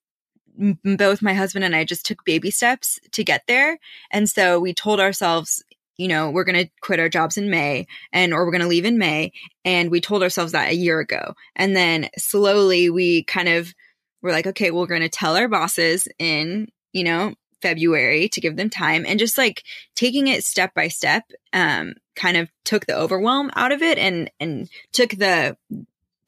both 0.84 1.22
my 1.22 1.34
husband 1.34 1.66
and 1.66 1.76
I 1.76 1.84
just 1.84 2.06
took 2.06 2.26
baby 2.26 2.52
steps 2.52 3.00
to 3.12 3.24
get 3.24 3.44
there. 3.48 3.80
And 4.12 4.30
so 4.30 4.60
we 4.60 4.74
told 4.74 5.00
ourselves, 5.00 5.64
you 5.98 6.08
know, 6.08 6.30
we're 6.30 6.44
going 6.44 6.66
to 6.66 6.72
quit 6.82 7.00
our 7.00 7.10
jobs 7.10 7.38
in 7.38 7.50
May 7.50 7.88
and 8.12 8.34
or 8.34 8.46
we're 8.46 8.52
going 8.52 8.62
to 8.62 8.68
leave 8.68 8.86
in 8.86 8.98
May 8.98 9.32
and 9.66 9.90
we 9.90 10.02
told 10.02 10.24
ourselves 10.24 10.52
that 10.52 10.70
a 10.70 10.76
year 10.76 11.00
ago. 11.00 11.34
And 11.56 11.76
then 11.76 12.10
slowly 12.18 12.90
we 12.90 13.24
kind 13.24 13.50
of 13.50 13.74
were 14.22 14.32
like, 14.32 14.48
okay, 14.48 14.72
we're 14.72 14.88
going 14.88 15.02
to 15.02 15.10
tell 15.10 15.36
our 15.36 15.48
bosses 15.48 16.08
in, 16.20 16.68
you 16.94 17.04
know, 17.04 17.34
February 17.62 18.30
to 18.30 18.42
give 18.42 18.56
them 18.56 18.70
time 18.70 19.04
and 19.08 19.18
just 19.18 19.38
like 19.38 19.64
taking 19.96 20.28
it 20.28 20.44
step 20.44 20.76
by 20.76 20.88
step 20.88 21.24
um 21.54 21.96
kind 22.16 22.38
of 22.38 22.50
took 22.64 22.86
the 22.86 22.96
overwhelm 22.96 23.50
out 23.56 23.72
of 23.72 23.82
it 23.82 23.98
and 23.98 24.30
and 24.40 24.70
took 24.94 25.10
the 25.12 25.58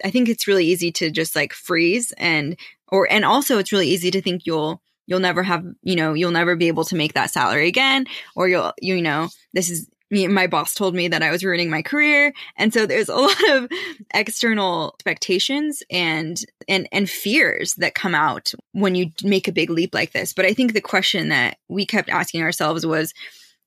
I 0.03 0.12
think 0.12 0.29
it's 0.29 0.48
really 0.48 0.65
easy 0.65 0.91
to 0.93 1.12
just 1.12 1.36
like 1.36 1.53
freeze 1.53 2.13
and 2.17 2.57
or 2.91 3.12
and 3.12 3.25
also 3.25 3.58
it's 3.58 3.72
really 3.72 3.88
easy 3.88 4.12
to 4.12 4.22
think 4.22 4.46
you'll 4.46 4.81
you'll 5.08 5.19
never 5.19 5.43
have 5.43 5.65
you 5.81 5.96
know 5.96 6.13
you'll 6.13 6.31
never 6.31 6.55
be 6.55 6.67
able 6.67 6.84
to 6.86 6.96
make 6.96 7.13
that 7.13 7.31
salary 7.31 7.67
again 7.67 8.05
or 8.36 8.48
you'll 8.48 8.74
you 8.81 9.01
know 9.01 9.29
this 9.53 9.69
is 9.69 9.88
my 10.12 10.48
boss 10.48 10.74
told 10.74 10.96
me 10.96 11.08
that 11.08 11.22
I 11.22 11.31
was 11.31 11.43
ruining 11.43 11.69
my 11.69 11.81
career. 11.81 12.34
And 12.58 12.74
so 12.74 12.86
there's 12.86 13.10
a 13.10 13.15
lot 13.15 13.50
of 13.50 13.69
external 14.13 14.96
expectations 14.96 15.84
and, 15.89 16.39
and, 16.67 16.88
and 16.91 17.10
fears 17.10 17.75
that 17.75 17.96
come 17.96 18.15
out 18.15 18.51
when 18.72 18.96
you 18.96 19.12
make 19.24 19.48
a 19.48 19.53
big 19.53 19.69
leap 19.69 19.93
like 19.93 20.12
this. 20.12 20.34
But 20.34 20.46
I 20.46 20.53
think 20.53 20.74
the 20.74 20.81
question 20.81 21.29
that 21.29 21.58
we 21.67 21.86
kept 21.86 22.10
asking 22.10 22.41
ourselves 22.41 22.86
was, 22.86 23.13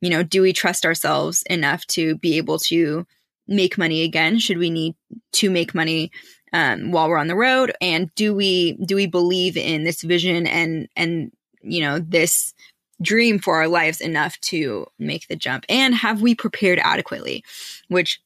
you 0.01 0.11
know, 0.11 0.23
do 0.23 0.43
we 0.43 0.53
trust 0.53 0.85
ourselves 0.85 1.45
enough 1.49 1.87
to 1.89 2.17
be 2.17 2.37
able 2.37 2.59
to 2.59 3.07
make 3.47 3.79
money 3.79 4.03
again? 4.03 4.39
Should 4.39 4.59
we 4.59 4.71
need 4.71 4.97
to 5.35 5.51
make 5.51 5.75
money 5.75 6.11
um, 6.53 6.93
while 6.93 7.09
we're 7.09 7.19
on 7.19 7.29
the 7.29 7.37
road? 7.37 7.73
And 7.81 8.15
do 8.15 8.35
we 8.35 8.73
do 8.85 8.97
we 8.97 9.07
believe 9.07 9.57
in 9.57 9.85
this 9.85 10.03
vision 10.03 10.47
and 10.47 10.89
and 10.97 11.33
you 11.63 11.81
know 11.81 11.99
this 11.99 12.55
dream 13.01 13.39
for 13.39 13.57
our 13.57 13.69
lives 13.69 14.01
enough 14.01 14.39
to 14.41 14.87
make 14.99 15.29
the 15.29 15.37
jump? 15.37 15.65
And 15.69 15.95
have 15.95 16.23
we 16.23 16.35
prepared 16.35 16.79
adequately? 16.79 17.45
Which 17.89 18.21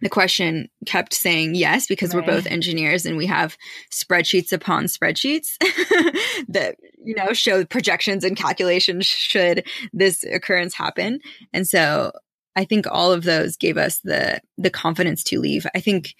the 0.00 0.08
question 0.08 0.68
kept 0.86 1.14
saying 1.14 1.54
yes 1.54 1.86
because 1.86 2.14
right. 2.14 2.24
we're 2.24 2.34
both 2.34 2.46
engineers 2.46 3.06
and 3.06 3.16
we 3.16 3.26
have 3.26 3.56
spreadsheets 3.90 4.52
upon 4.52 4.84
spreadsheets 4.84 5.56
that 6.48 6.76
you 7.02 7.14
know 7.14 7.32
show 7.32 7.64
projections 7.64 8.22
and 8.22 8.36
calculations 8.36 9.06
should 9.06 9.66
this 9.92 10.22
occurrence 10.24 10.74
happen 10.74 11.20
and 11.52 11.66
so 11.66 12.12
i 12.54 12.64
think 12.64 12.86
all 12.90 13.12
of 13.12 13.24
those 13.24 13.56
gave 13.56 13.76
us 13.76 14.00
the 14.00 14.40
the 14.58 14.70
confidence 14.70 15.24
to 15.24 15.40
leave 15.40 15.66
i 15.74 15.80
think 15.80 16.14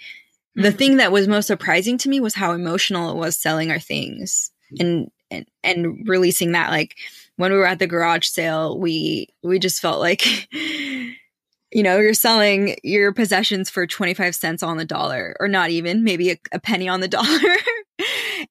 the 0.54 0.68
mm-hmm. 0.68 0.76
thing 0.76 0.96
that 0.98 1.12
was 1.12 1.28
most 1.28 1.46
surprising 1.46 1.98
to 1.98 2.08
me 2.08 2.20
was 2.20 2.34
how 2.34 2.52
emotional 2.52 3.10
it 3.10 3.16
was 3.16 3.36
selling 3.36 3.70
our 3.70 3.80
things 3.80 4.50
and 4.78 5.10
and, 5.30 5.46
and 5.62 6.08
releasing 6.08 6.52
that 6.52 6.70
like 6.70 6.96
when 7.36 7.52
we 7.52 7.58
were 7.58 7.66
at 7.66 7.78
the 7.78 7.86
garage 7.86 8.26
sale, 8.26 8.78
we 8.78 9.28
we 9.42 9.58
just 9.58 9.80
felt 9.80 10.00
like 10.00 10.48
you 10.52 11.82
know, 11.82 11.98
you're 11.98 12.14
selling 12.14 12.76
your 12.84 13.12
possessions 13.12 13.68
for 13.68 13.84
25 13.86 14.34
cents 14.34 14.62
on 14.62 14.76
the 14.76 14.84
dollar 14.84 15.36
or 15.40 15.48
not 15.48 15.70
even, 15.70 16.04
maybe 16.04 16.30
a, 16.30 16.36
a 16.52 16.60
penny 16.60 16.88
on 16.88 17.00
the 17.00 17.08
dollar 17.18 17.56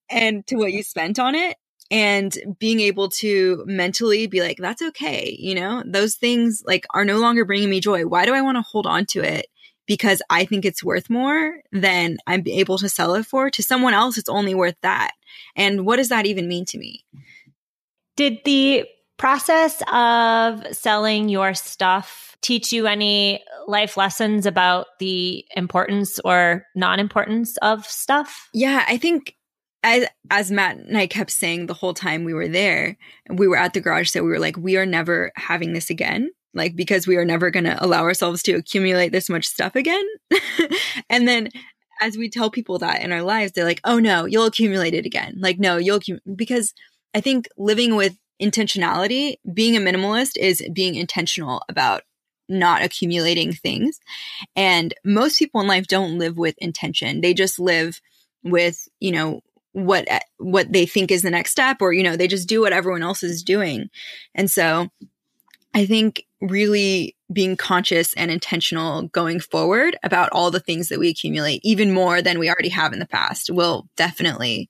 and 0.10 0.46
to 0.48 0.58
what 0.58 0.74
you 0.74 0.84
spent 0.84 1.18
on 1.20 1.34
it 1.34 1.56
and 1.90 2.38
being 2.60 2.82
able 2.82 3.08
to 3.08 3.64
mentally 3.66 4.28
be 4.28 4.42
like 4.42 4.58
that's 4.58 4.82
okay, 4.82 5.36
you 5.40 5.56
know? 5.56 5.84
Those 5.86 6.16
things 6.16 6.64
like 6.66 6.86
are 6.94 7.06
no 7.06 7.18
longer 7.20 7.46
bringing 7.46 7.70
me 7.70 7.80
joy. 7.80 8.06
Why 8.06 8.26
do 8.26 8.34
I 8.34 8.42
want 8.42 8.58
to 8.58 8.62
hold 8.62 8.86
on 8.86 9.06
to 9.08 9.22
it? 9.22 9.48
Because 9.86 10.22
I 10.30 10.46
think 10.46 10.66
it's 10.66 10.84
worth 10.84 11.10
more 11.10 11.60
than 11.72 12.18
I'm 12.28 12.44
able 12.48 12.78
to 12.78 12.90
sell 12.90 13.16
it 13.16 13.26
for. 13.26 13.50
To 13.50 13.64
someone 13.64 13.94
else, 13.94 14.18
it's 14.18 14.30
only 14.30 14.56
worth 14.56 14.78
that. 14.82 15.12
And 15.56 15.86
what 15.86 15.98
does 15.98 16.10
that 16.10 16.26
even 16.26 16.48
mean 16.48 16.66
to 16.66 16.78
me? 16.78 17.06
Did 18.16 18.40
the 18.46 18.86
process 19.18 19.82
of 19.92 20.66
selling 20.76 21.30
your 21.30 21.54
stuff 21.54 22.38
teach 22.42 22.74
you 22.74 22.88
any 22.88 23.44
life 23.68 23.96
lessons 23.98 24.46
about 24.46 24.88
the 25.00 25.46
importance 25.56 26.20
or 26.26 26.66
non-importance 26.76 27.58
of 27.58 27.86
stuff? 27.86 28.50
Yeah, 28.54 28.84
I 28.88 28.98
think 28.98 29.36
as 29.84 30.06
as 30.30 30.52
Matt 30.52 30.78
and 30.78 30.98
I 30.98 31.08
kept 31.08 31.32
saying 31.32 31.66
the 31.66 31.74
whole 31.74 31.94
time 31.94 32.24
we 32.24 32.34
were 32.34 32.48
there, 32.48 32.98
we 33.30 33.48
were 33.48 33.58
at 33.58 33.74
the 33.74 33.82
garage 33.82 34.10
sale, 34.10 34.24
we 34.24 34.30
were 34.30 34.40
like, 34.40 34.58
we 34.58 34.78
are 34.78 34.86
never 34.86 35.32
having 35.36 35.74
this 35.74 35.90
again. 35.90 36.30
Like 36.54 36.76
because 36.76 37.08
we 37.08 37.18
are 37.18 37.26
never 37.26 37.52
gonna 37.52 37.78
allow 37.80 38.04
ourselves 38.04 38.44
to 38.44 38.54
accumulate 38.54 39.12
this 39.12 39.30
much 39.30 39.48
stuff 39.48 39.76
again. 39.76 40.06
and 41.10 41.28
then 41.28 41.50
as 42.02 42.18
we 42.18 42.30
tell 42.30 42.50
people 42.50 42.80
that 42.80 43.02
in 43.02 43.12
our 43.12 43.22
lives, 43.22 43.52
they're 43.52 43.66
like, 43.66 43.82
oh 43.84 44.00
no, 44.00 44.26
you'll 44.26 44.46
accumulate 44.46 44.94
it 44.94 45.06
again. 45.06 45.36
Like, 45.40 45.60
no, 45.60 45.78
you'll 45.78 46.00
because 46.36 46.74
I 47.14 47.22
think 47.22 47.48
living 47.58 47.96
with 47.96 48.18
intentionality, 48.42 49.36
being 49.54 49.78
a 49.78 49.80
minimalist 49.80 50.38
is 50.38 50.62
being 50.74 50.96
intentional 50.96 51.64
about 51.70 52.02
not 52.50 52.82
accumulating 52.82 53.54
things. 53.54 54.00
And 54.56 54.94
most 55.06 55.40
people 55.40 55.62
in 55.62 55.68
life 55.68 55.88
don't 55.88 56.18
live 56.18 56.38
with 56.38 56.56
intention. 56.58 57.22
They 57.22 57.34
just 57.34 57.60
live 57.60 58.02
with, 58.44 58.88
you 59.00 59.12
know, 59.12 59.42
what 59.72 60.08
what 60.38 60.72
they 60.72 60.86
think 60.86 61.10
is 61.10 61.24
the 61.24 61.32
next 61.32 61.52
step 61.52 61.78
or 61.82 61.94
you 61.94 62.04
know, 62.04 62.16
they 62.16 62.28
just 62.28 62.48
do 62.48 62.62
what 62.62 62.74
everyone 62.74 63.02
else 63.02 63.24
is 63.24 63.44
doing. 63.44 63.90
And 64.36 64.50
so 64.50 64.90
I 65.74 65.86
think 65.86 66.26
really 66.42 67.16
being 67.32 67.58
conscious 67.58 68.14
and 68.14 68.30
intentional 68.30 69.08
going 69.08 69.40
forward 69.40 69.98
about 70.04 70.30
all 70.32 70.52
the 70.52 70.60
things 70.60 70.90
that 70.90 71.00
we 71.00 71.10
accumulate, 71.10 71.62
even 71.64 71.92
more 71.92 72.22
than 72.22 72.38
we 72.38 72.50
already 72.50 72.70
have 72.70 72.94
in 72.94 73.00
the 73.00 73.08
past, 73.08 73.50
will 73.50 73.88
definitely 73.96 74.70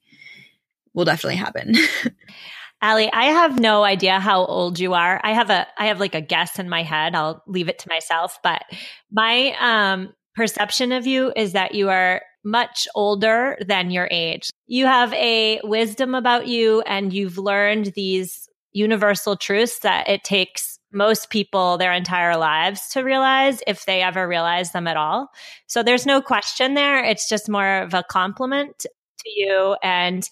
will 0.94 1.06
definitely 1.06 1.38
happen. 1.38 1.76
Allie, 2.82 3.12
I 3.12 3.26
have 3.26 3.60
no 3.60 3.84
idea 3.84 4.20
how 4.20 4.46
old 4.46 4.78
you 4.78 4.94
are. 4.94 5.20
I 5.24 5.34
have 5.34 5.50
a 5.50 5.66
I 5.78 5.88
have 5.88 6.00
like 6.00 6.16
a 6.16 6.22
guess 6.22 6.60
in 6.60 6.70
my 6.70 6.84
head. 6.84 7.16
I'll 7.16 7.42
leave 7.48 7.70
it 7.70 7.80
to 7.80 7.90
myself, 7.90 8.40
but 8.44 8.64
my 9.12 9.56
um 9.60 10.14
perception 10.36 10.92
of 10.92 11.08
you 11.08 11.32
is 11.36 11.54
that 11.54 11.76
you 11.76 11.90
are 11.90 12.22
much 12.44 12.88
older 12.94 13.58
than 13.66 13.90
your 13.90 14.08
age. 14.12 14.50
You 14.68 14.86
have 14.86 15.14
a 15.14 15.62
wisdom 15.64 16.14
about 16.14 16.48
you 16.48 16.82
and 16.82 17.14
you've 17.14 17.38
learned 17.38 17.94
these 17.96 18.43
universal 18.74 19.36
truths 19.36 19.80
that 19.80 20.10
it 20.10 20.24
takes 20.24 20.80
most 20.92 21.30
people 21.30 21.78
their 21.78 21.94
entire 21.94 22.38
lives 22.38 22.90
to 22.90 23.02
realize 23.02 23.62
if 23.66 23.86
they 23.86 24.02
ever 24.02 24.28
realize 24.28 24.72
them 24.72 24.88
at 24.88 24.98
all. 24.98 25.30
So 25.68 25.82
there's 25.82 26.06
no 26.06 26.22
question 26.22 26.74
there. 26.76 27.04
It's 27.04 27.28
just 27.28 27.50
more 27.50 27.82
of 27.82 27.94
a 27.94 28.04
compliment 28.04 28.80
to 28.80 29.30
you. 29.36 29.76
And, 29.82 30.30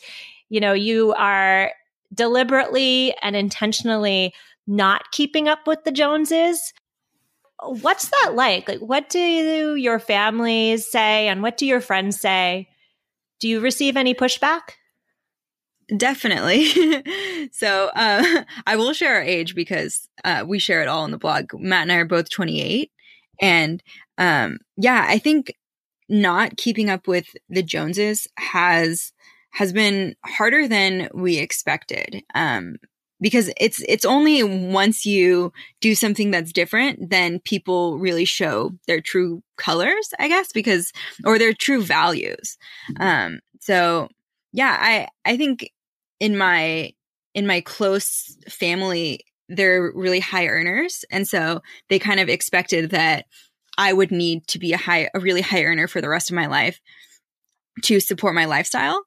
you 0.50 0.60
know, 0.60 0.74
you 0.74 1.14
are 1.14 1.72
deliberately 2.14 3.16
and 3.22 3.36
intentionally 3.36 4.34
not 4.68 5.12
keeping 5.12 5.48
up 5.48 5.66
with 5.66 5.84
the 5.84 5.92
Joneses. 5.92 6.74
What's 7.64 8.10
that 8.10 8.34
like? 8.36 8.68
Like, 8.68 8.80
what 8.80 9.10
do 9.10 9.76
your 9.76 10.00
families 10.00 10.90
say 10.90 11.28
and 11.28 11.42
what 11.42 11.58
do 11.58 11.66
your 11.66 11.82
friends 11.82 12.20
say? 12.20 12.68
Do 13.40 13.48
you 13.48 13.60
receive 13.60 13.98
any 13.98 14.14
pushback? 14.14 14.62
Definitely. 15.96 16.68
so 17.52 17.92
uh, 17.96 18.44
I 18.68 18.76
will 18.76 18.94
share 18.94 19.16
our 19.16 19.22
age 19.22 19.56
because 19.56 20.08
uh, 20.24 20.46
we 20.48 20.60
share 20.60 20.82
it 20.82 20.88
all 20.88 21.06
in 21.06 21.12
the 21.12 21.18
blog. 21.18 21.54
Matt 21.54 21.84
and 21.84 21.92
I 21.92 21.96
are 21.96 22.06
both 22.06 22.30
28. 22.30 22.92
And 23.42 23.84
um, 24.18 24.60
yeah, 24.78 25.06
I 25.08 25.18
think 25.18 25.54
not 26.08 26.58
keeping 26.58 26.90
up 26.90 27.08
with 27.08 27.28
the 27.50 27.64
Joneses 27.64 28.28
has 28.38 29.14
has 29.54 29.74
been 29.74 30.16
harder 30.26 30.66
than 30.68 31.10
we 31.14 31.38
expected. 31.38 32.24
Um, 32.34 32.78
because 33.20 33.52
it's 33.58 33.84
it's 33.88 34.06
only 34.06 34.44
once 34.44 35.06
you 35.06 35.54
do 35.80 35.94
something 35.94 36.32
that's 36.32 36.52
different 36.52 37.12
then 37.12 37.40
people 37.40 38.00
really 38.00 38.26
show 38.26 38.72
their 38.88 39.00
true 39.00 39.44
colors 39.58 40.10
i 40.18 40.28
guess 40.28 40.52
because 40.52 40.92
or 41.24 41.38
their 41.38 41.54
true 41.54 41.84
values 41.84 42.58
um 43.00 43.40
so 43.60 44.10
yeah 44.54 44.76
i 44.80 45.08
i 45.24 45.38
think 45.38 45.72
in 46.22 46.38
my 46.38 46.94
in 47.34 47.46
my 47.46 47.60
close 47.60 48.38
family 48.48 49.26
they're 49.50 49.92
really 49.94 50.22
high 50.22 50.48
earners. 50.48 51.04
And 51.12 51.28
so 51.28 51.62
they 51.90 52.00
kind 52.00 52.22
of 52.22 52.30
expected 52.30 52.92
that 52.92 53.26
i 53.78 53.92
would 53.92 54.12
need 54.12 54.46
to 54.48 54.60
be 54.60 54.72
a 54.74 54.78
high 54.78 55.10
a 55.14 55.20
really 55.20 55.42
high 55.42 55.64
earner 55.64 55.88
for 55.88 56.00
the 56.00 56.10
rest 56.10 56.30
of 56.30 56.36
my 56.36 56.46
life 56.46 56.80
to 57.84 58.00
support 58.00 58.36
my 58.36 58.46
lifestyle. 58.46 59.04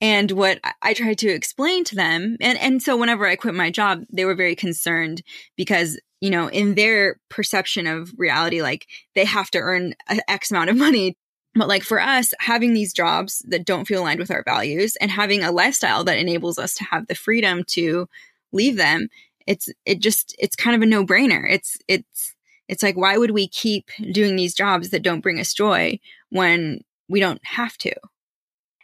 And 0.00 0.30
what 0.30 0.60
I 0.82 0.94
tried 0.94 1.18
to 1.18 1.28
explain 1.28 1.82
to 1.84 1.96
them, 1.96 2.36
and, 2.40 2.56
and 2.58 2.80
so 2.80 2.96
whenever 2.96 3.26
I 3.26 3.34
quit 3.34 3.54
my 3.54 3.70
job, 3.70 4.04
they 4.12 4.24
were 4.24 4.36
very 4.36 4.54
concerned 4.54 5.22
because, 5.56 6.00
you 6.20 6.30
know, 6.30 6.48
in 6.48 6.76
their 6.76 7.18
perception 7.28 7.88
of 7.88 8.12
reality, 8.16 8.62
like 8.62 8.86
they 9.16 9.24
have 9.24 9.50
to 9.50 9.58
earn 9.58 9.94
X 10.28 10.52
amount 10.52 10.70
of 10.70 10.76
money 10.76 11.16
but 11.54 11.68
like 11.68 11.82
for 11.82 12.00
us, 12.00 12.32
having 12.38 12.74
these 12.74 12.92
jobs 12.92 13.44
that 13.48 13.64
don't 13.64 13.86
feel 13.86 14.02
aligned 14.02 14.20
with 14.20 14.30
our 14.30 14.42
values 14.44 14.96
and 14.96 15.10
having 15.10 15.42
a 15.42 15.52
lifestyle 15.52 16.04
that 16.04 16.18
enables 16.18 16.58
us 16.58 16.74
to 16.74 16.84
have 16.84 17.06
the 17.06 17.14
freedom 17.14 17.64
to 17.68 18.08
leave 18.52 18.76
them, 18.76 19.08
it's 19.46 19.68
it 19.84 20.00
just 20.00 20.36
it's 20.38 20.56
kind 20.56 20.76
of 20.76 20.82
a 20.82 20.86
no-brainer. 20.86 21.44
It's 21.50 21.78
it's 21.88 22.34
it's 22.68 22.82
like 22.82 22.96
why 22.96 23.16
would 23.16 23.30
we 23.30 23.48
keep 23.48 23.90
doing 24.12 24.36
these 24.36 24.54
jobs 24.54 24.90
that 24.90 25.02
don't 25.02 25.22
bring 25.22 25.40
us 25.40 25.54
joy 25.54 25.98
when 26.30 26.80
we 27.08 27.18
don't 27.18 27.44
have 27.44 27.76
to? 27.78 27.94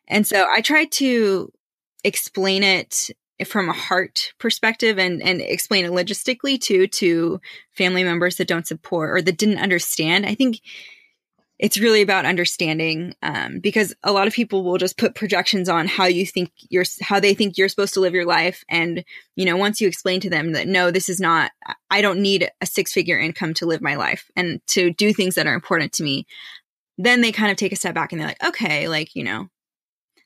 And 0.08 0.26
so 0.26 0.46
I 0.50 0.60
tried 0.60 0.90
to 0.92 1.52
explain 2.02 2.62
it 2.62 3.10
from 3.46 3.68
a 3.68 3.72
heart 3.72 4.32
perspective 4.38 4.98
and 4.98 5.22
and 5.22 5.40
explain 5.40 5.84
it 5.84 5.90
logistically 5.90 6.60
too 6.60 6.86
to 6.86 7.40
family 7.72 8.04
members 8.04 8.36
that 8.36 8.48
don't 8.48 8.66
support 8.66 9.10
or 9.10 9.22
that 9.22 9.38
didn't 9.38 9.58
understand. 9.58 10.24
I 10.24 10.34
think 10.34 10.60
it's 11.58 11.78
really 11.78 12.02
about 12.02 12.26
understanding 12.26 13.14
um, 13.22 13.60
because 13.60 13.94
a 14.02 14.12
lot 14.12 14.26
of 14.26 14.32
people 14.32 14.64
will 14.64 14.78
just 14.78 14.98
put 14.98 15.14
projections 15.14 15.68
on 15.68 15.86
how 15.86 16.06
you 16.06 16.26
think 16.26 16.50
you're 16.68 16.84
how 17.00 17.20
they 17.20 17.34
think 17.34 17.56
you're 17.56 17.68
supposed 17.68 17.94
to 17.94 18.00
live 18.00 18.14
your 18.14 18.26
life. 18.26 18.64
And 18.68 19.04
you 19.36 19.44
know 19.44 19.56
once 19.56 19.80
you 19.80 19.88
explain 19.88 20.20
to 20.20 20.30
them 20.30 20.52
that 20.52 20.68
no 20.68 20.90
this 20.90 21.08
is 21.08 21.20
not 21.20 21.50
i 21.90 22.00
don't 22.00 22.20
need 22.20 22.48
a 22.60 22.66
six 22.66 22.92
figure 22.92 23.18
income 23.18 23.52
to 23.54 23.66
live 23.66 23.80
my 23.80 23.96
life 23.96 24.30
and 24.36 24.60
to 24.68 24.92
do 24.92 25.12
things 25.12 25.34
that 25.34 25.46
are 25.46 25.54
important 25.54 25.92
to 25.92 26.04
me 26.04 26.24
then 26.98 27.20
they 27.20 27.32
kind 27.32 27.50
of 27.50 27.56
take 27.56 27.72
a 27.72 27.76
step 27.76 27.94
back 27.94 28.12
and 28.12 28.20
they're 28.20 28.28
like 28.28 28.44
okay 28.44 28.88
like 28.88 29.14
you 29.16 29.24
know 29.24 29.48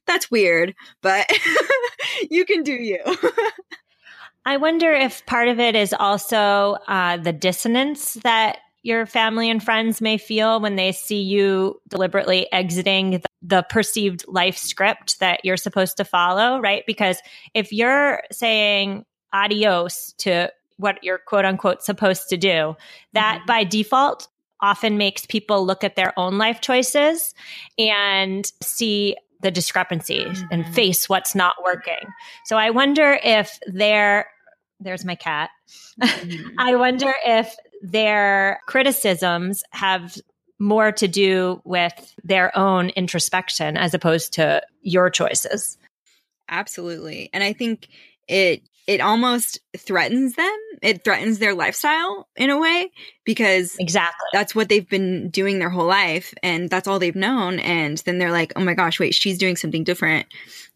that's 0.06 0.30
weird 0.30 0.74
but 1.00 1.26
you 2.30 2.44
can 2.44 2.62
do 2.62 2.72
you. 2.72 2.98
I 4.44 4.56
wonder 4.56 4.92
if 4.92 5.26
part 5.26 5.48
of 5.48 5.60
it 5.60 5.76
is 5.76 5.92
also 5.92 6.78
uh, 6.88 7.18
the 7.18 7.32
dissonance 7.32 8.14
that 8.24 8.60
your 8.88 9.06
family 9.06 9.50
and 9.50 9.62
friends 9.62 10.00
may 10.00 10.16
feel 10.16 10.60
when 10.60 10.76
they 10.76 10.90
see 10.92 11.20
you 11.20 11.80
deliberately 11.88 12.50
exiting 12.52 13.10
the, 13.10 13.22
the, 13.42 13.62
perceived 13.68 14.24
life 14.26 14.56
script 14.56 15.20
that 15.20 15.44
you're 15.44 15.58
supposed 15.58 15.98
to 15.98 16.04
follow, 16.04 16.58
right? 16.58 16.84
Because 16.86 17.20
if 17.54 17.72
you're 17.72 18.22
saying 18.32 19.04
adios 19.32 20.14
to 20.18 20.50
what 20.78 21.04
you're 21.04 21.18
quote 21.18 21.44
unquote 21.44 21.82
supposed 21.82 22.30
to 22.30 22.38
do, 22.38 22.74
that 23.12 23.36
mm-hmm. 23.36 23.46
by 23.46 23.64
default 23.64 24.28
often 24.60 24.96
makes 24.96 25.26
people 25.26 25.64
look 25.64 25.84
at 25.84 25.94
their 25.94 26.18
own 26.18 26.38
life 26.38 26.60
choices 26.60 27.34
and 27.78 28.50
see 28.62 29.16
the 29.40 29.50
discrepancies 29.50 30.42
mm-hmm. 30.42 30.46
and 30.50 30.74
face 30.74 31.08
what's 31.08 31.34
not 31.34 31.54
working. 31.64 32.08
So 32.46 32.56
I 32.56 32.70
wonder 32.70 33.18
if 33.22 33.58
they're 33.66 34.26
there's 34.80 35.04
my 35.04 35.14
cat. 35.14 35.50
Mm-hmm. 36.00 36.60
I 36.60 36.76
wonder 36.76 37.12
if 37.26 37.54
their 37.82 38.60
criticisms 38.66 39.62
have 39.70 40.16
more 40.58 40.90
to 40.92 41.06
do 41.06 41.60
with 41.64 42.14
their 42.24 42.56
own 42.56 42.90
introspection 42.90 43.76
as 43.76 43.94
opposed 43.94 44.32
to 44.34 44.62
your 44.82 45.08
choices. 45.10 45.78
Absolutely. 46.48 47.30
And 47.32 47.44
I 47.44 47.52
think 47.52 47.88
it 48.26 48.62
it 48.88 49.02
almost 49.02 49.60
threatens 49.76 50.34
them. 50.34 50.56
It 50.80 51.04
threatens 51.04 51.38
their 51.38 51.54
lifestyle 51.54 52.26
in 52.36 52.48
a 52.48 52.58
way 52.58 52.90
because 53.26 53.76
exactly 53.78 54.26
that's 54.32 54.54
what 54.54 54.70
they've 54.70 54.88
been 54.88 55.28
doing 55.28 55.58
their 55.58 55.68
whole 55.68 55.86
life 55.86 56.32
and 56.42 56.70
that's 56.70 56.88
all 56.88 56.98
they've 56.98 57.14
known. 57.14 57.58
And 57.58 57.98
then 57.98 58.16
they're 58.16 58.32
like, 58.32 58.54
oh 58.56 58.64
my 58.64 58.72
gosh, 58.72 58.98
wait, 58.98 59.12
she's 59.12 59.36
doing 59.36 59.56
something 59.56 59.84
different. 59.84 60.26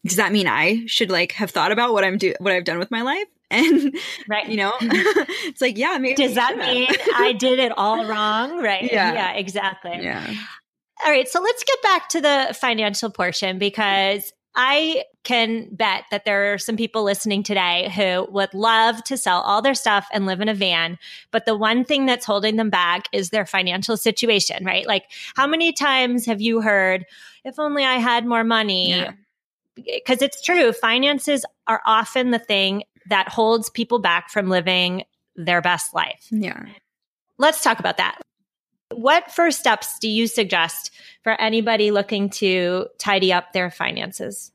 Does 0.05 0.17
that 0.17 0.31
mean 0.31 0.45
I 0.45 0.85
should 0.85 1.09
like 1.09 1.31
have 1.33 1.49
thought 1.49 1.71
about 1.71 1.93
what 1.93 2.03
I'm 2.03 2.19
do 2.19 2.35
what 2.39 2.53
I've 2.53 2.65
done 2.65 2.77
with 2.77 2.91
my 2.91 3.01
life? 3.01 3.25
And 3.53 3.95
right, 4.27 4.47
you 4.47 4.57
know, 4.57 4.71
mm-hmm. 4.81 5.21
it's 5.47 5.61
like, 5.61 5.77
yeah, 5.77 5.97
maybe. 5.99 6.15
Does 6.15 6.35
that 6.35 6.57
mean 6.57 6.87
I 7.15 7.33
did 7.33 7.59
it 7.59 7.71
all 7.77 8.05
wrong? 8.05 8.61
Right. 8.61 8.83
Yeah. 8.83 9.13
Yeah. 9.13 9.33
Exactly. 9.33 9.99
Yeah. 10.01 10.33
All 11.05 11.11
right. 11.11 11.27
So 11.27 11.41
let's 11.41 11.63
get 11.63 11.81
back 11.81 12.09
to 12.09 12.21
the 12.21 12.57
financial 12.59 13.09
portion 13.09 13.59
because 13.59 14.31
I 14.55 15.05
can 15.23 15.69
bet 15.71 16.03
that 16.11 16.25
there 16.25 16.53
are 16.53 16.57
some 16.57 16.77
people 16.77 17.03
listening 17.03 17.43
today 17.43 17.91
who 17.95 18.27
would 18.31 18.53
love 18.53 19.03
to 19.05 19.17
sell 19.17 19.41
all 19.41 19.61
their 19.61 19.73
stuff 19.73 20.07
and 20.11 20.25
live 20.25 20.41
in 20.41 20.49
a 20.49 20.53
van. 20.53 20.99
But 21.31 21.45
the 21.45 21.57
one 21.57 21.85
thing 21.85 22.05
that's 22.05 22.25
holding 22.25 22.57
them 22.57 22.69
back 22.69 23.07
is 23.11 23.29
their 23.29 23.45
financial 23.45 23.97
situation, 23.97 24.63
right? 24.63 24.85
Like, 24.85 25.05
how 25.35 25.47
many 25.47 25.71
times 25.71 26.25
have 26.27 26.41
you 26.41 26.61
heard, 26.61 27.05
if 27.43 27.57
only 27.57 27.83
I 27.83 27.95
had 27.95 28.25
more 28.25 28.43
money? 28.43 29.05
Because 29.75 30.21
yeah. 30.21 30.25
it's 30.25 30.41
true, 30.41 30.71
finances 30.71 31.45
are 31.65 31.81
often 31.85 32.29
the 32.29 32.39
thing 32.39 32.83
that 33.07 33.29
holds 33.29 33.69
people 33.69 33.99
back 33.99 34.29
from 34.29 34.49
living 34.49 35.03
their 35.35 35.61
best 35.61 35.93
life. 35.93 36.27
Yeah. 36.31 36.65
Let's 37.37 37.63
talk 37.63 37.79
about 37.79 37.97
that. 37.97 38.19
What 38.91 39.31
first 39.31 39.59
steps 39.59 39.97
do 39.99 40.07
you 40.07 40.27
suggest 40.27 40.91
for 41.23 41.39
anybody 41.41 41.91
looking 41.91 42.29
to 42.31 42.87
tidy 42.99 43.33
up 43.33 43.51
their 43.51 43.71
finances? 43.71 44.51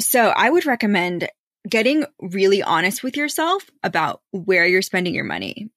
So, 0.00 0.28
I 0.28 0.48
would 0.48 0.64
recommend 0.64 1.28
getting 1.68 2.04
really 2.20 2.62
honest 2.62 3.02
with 3.02 3.16
yourself 3.16 3.64
about 3.82 4.20
where 4.30 4.66
you're 4.66 4.82
spending 4.82 5.14
your 5.14 5.24
money. 5.24 5.70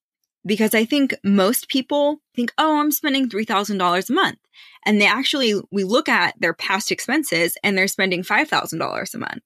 Because 0.46 0.76
I 0.76 0.86
think 0.86 1.16
most 1.24 1.70
people 1.70 2.22
think, 2.36 2.54
oh, 2.60 2.80
I'm 2.80 2.92
spending 2.92 3.30
$3,000 3.30 4.10
a 4.10 4.14
month. 4.14 4.38
And 4.86 5.02
they 5.02 5.08
actually, 5.08 5.56
we 5.72 5.84
look 5.84 6.08
at 6.08 6.40
their 6.40 6.54
past 6.54 6.92
expenses 6.92 7.58
and 7.64 7.76
they're 7.76 7.88
spending 7.88 8.22
$5,000 8.22 9.14
a 9.14 9.18
month 9.18 9.44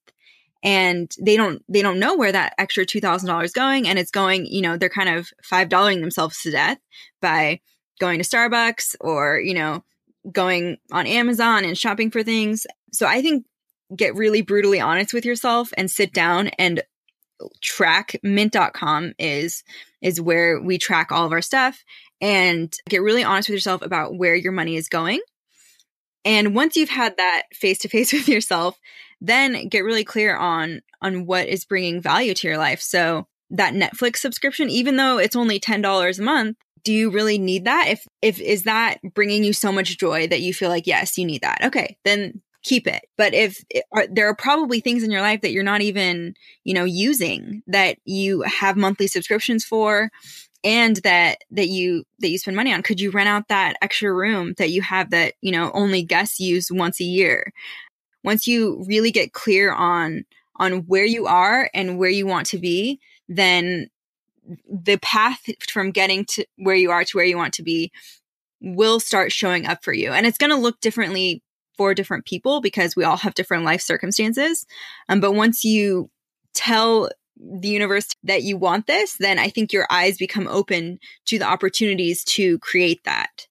and 0.64 1.12
they 1.22 1.38
don't 1.38 1.64
they 1.70 1.82
don't 1.82 2.00
know 2.00 2.16
where 2.16 2.32
that 2.32 2.54
extra 2.58 2.86
$2000 2.86 3.44
is 3.44 3.52
going 3.52 3.88
and 3.88 3.98
it's 3.98 4.12
going 4.12 4.46
you 4.46 4.62
know 4.62 4.78
they're 4.78 4.90
kind 4.90 5.10
of 5.10 5.30
five 5.44 5.70
dollaring 5.70 6.02
themselves 6.02 6.42
to 6.42 6.52
death 6.52 6.78
by 7.22 7.60
going 8.00 8.22
to 8.22 8.28
starbucks 8.28 8.96
or 9.00 9.40
you 9.40 9.54
know 9.54 9.84
going 10.32 10.78
on 10.92 11.08
amazon 11.08 11.64
and 11.64 11.78
shopping 11.78 12.12
for 12.12 12.24
things 12.24 12.68
so 12.92 13.08
i 13.08 13.22
think 13.22 13.46
get 13.96 14.16
really 14.16 14.42
brutally 14.42 14.80
honest 14.80 15.14
with 15.14 15.26
yourself 15.26 15.72
and 15.78 15.90
sit 15.90 16.14
down 16.14 16.50
and 16.60 16.84
track 17.62 18.16
mint.com 18.22 19.14
is 19.18 19.64
is 20.02 20.22
where 20.22 20.62
we 20.62 20.78
track 20.78 21.12
all 21.12 21.26
of 21.26 21.32
our 21.32 21.42
stuff 21.42 21.84
and 22.22 22.76
get 22.88 23.02
really 23.02 23.24
honest 23.24 23.50
with 23.50 23.56
yourself 23.56 23.82
about 23.82 24.18
where 24.18 24.36
your 24.36 24.52
money 24.52 24.76
is 24.76 24.90
going. 24.90 25.22
And 26.26 26.54
once 26.54 26.76
you've 26.76 26.90
had 26.90 27.18
that 27.18 27.44
face 27.54 27.80
to 27.80 27.90
face 27.90 28.12
with 28.14 28.28
yourself, 28.28 28.78
then 29.22 29.68
get 29.68 29.84
really 29.84 30.04
clear 30.04 30.36
on 30.36 30.82
on 31.02 31.26
what 31.26 31.48
is 31.48 31.66
bringing 31.66 32.02
value 32.02 32.34
to 32.34 32.48
your 32.48 32.58
life. 32.58 32.82
So 32.82 33.28
that 33.52 33.74
Netflix 33.74 34.18
subscription, 34.18 34.70
even 34.70 34.96
though 34.96 35.18
it's 35.18 35.36
only 35.36 35.60
$10 35.60 36.20
a 36.20 36.22
month, 36.22 36.58
do 36.84 36.94
you 36.94 37.10
really 37.10 37.38
need 37.38 37.66
that? 37.66 37.88
If 37.90 38.08
if 38.22 38.40
is 38.40 38.64
that 38.64 39.00
bringing 39.14 39.44
you 39.44 39.54
so 39.54 39.72
much 39.72 39.98
joy 39.98 40.28
that 40.28 40.42
you 40.42 40.54
feel 40.54 40.70
like 40.70 40.88
yes, 40.88 41.18
you 41.18 41.26
need 41.26 41.42
that. 41.42 41.64
Okay, 41.66 41.98
then 42.06 42.42
keep 42.64 42.88
it. 42.88 43.02
But 43.18 43.34
if 43.34 43.64
it, 43.70 43.84
are, 43.92 44.06
there 44.08 44.28
are 44.28 44.36
probably 44.36 44.80
things 44.80 45.04
in 45.04 45.12
your 45.12 45.22
life 45.22 45.42
that 45.42 45.52
you're 45.52 45.64
not 45.64 45.82
even, 45.82 46.34
you 46.64 46.74
know, 46.74 46.84
using 46.84 47.64
that 47.68 47.98
you 48.06 48.42
have 48.42 48.76
monthly 48.78 49.08
subscriptions 49.08 49.64
for 49.64 50.10
and 50.64 50.98
that 50.98 51.38
that 51.52 51.68
you 51.68 52.04
that 52.20 52.30
you 52.30 52.38
spend 52.38 52.58
money 52.58 52.74
on 52.74 52.84
could 52.84 53.00
you 53.00 53.12
rent 53.12 53.30
out 53.30 53.48
that 53.48 53.76
extra 53.82 54.14
room 54.14 54.54
that 54.58 54.70
you 54.70 54.82
have 54.82 55.12
that 55.12 55.34
you 55.42 55.54
know 55.54 55.72
only 55.74 56.04
guests 56.04 56.40
use 56.40 56.70
once 56.70 57.00
a 57.00 57.06
year 57.06 57.54
once 58.24 58.48
you 58.48 58.84
really 58.88 59.12
get 59.12 59.34
clear 59.34 59.72
on 59.72 60.26
on 60.58 60.80
where 60.88 61.06
you 61.06 61.26
are 61.26 61.70
and 61.74 61.98
where 61.98 62.10
you 62.10 62.26
want 62.26 62.48
to 62.48 62.58
be 62.58 63.00
then 63.28 63.88
the 64.68 64.98
path 64.98 65.42
from 65.70 65.92
getting 65.92 66.26
to 66.26 66.44
where 66.58 66.76
you 66.76 66.92
are 66.92 67.04
to 67.04 67.18
where 67.18 67.26
you 67.26 67.38
want 67.38 67.54
to 67.54 67.64
be 67.64 67.92
will 68.62 69.00
start 69.00 69.32
showing 69.32 69.66
up 69.66 69.84
for 69.84 69.94
you 69.94 70.12
and 70.12 70.26
it's 70.26 70.38
going 70.38 70.50
to 70.50 70.56
look 70.56 70.80
differently 70.82 71.42
for 71.78 71.94
different 71.94 72.26
people 72.26 72.60
because 72.60 72.96
we 72.96 73.06
all 73.06 73.16
have 73.16 73.34
different 73.34 73.64
life 73.64 73.82
circumstances 73.82 74.66
um, 75.08 75.20
but 75.20 75.34
once 75.34 75.64
you 75.64 76.10
tell 76.54 77.10
the 77.40 77.70
universe 77.70 78.08
that 78.24 78.44
you 78.44 78.58
want 78.58 78.88
this, 78.88 79.16
then 79.18 79.40
I 79.40 79.50
think 79.50 79.72
your 79.72 79.88
eyes 79.90 80.18
become 80.18 80.48
open 80.48 81.00
to 81.26 81.40
the 81.40 81.46
opportunities 81.46 82.24
to 82.26 82.60
create 82.60 83.04
that. 83.06 83.48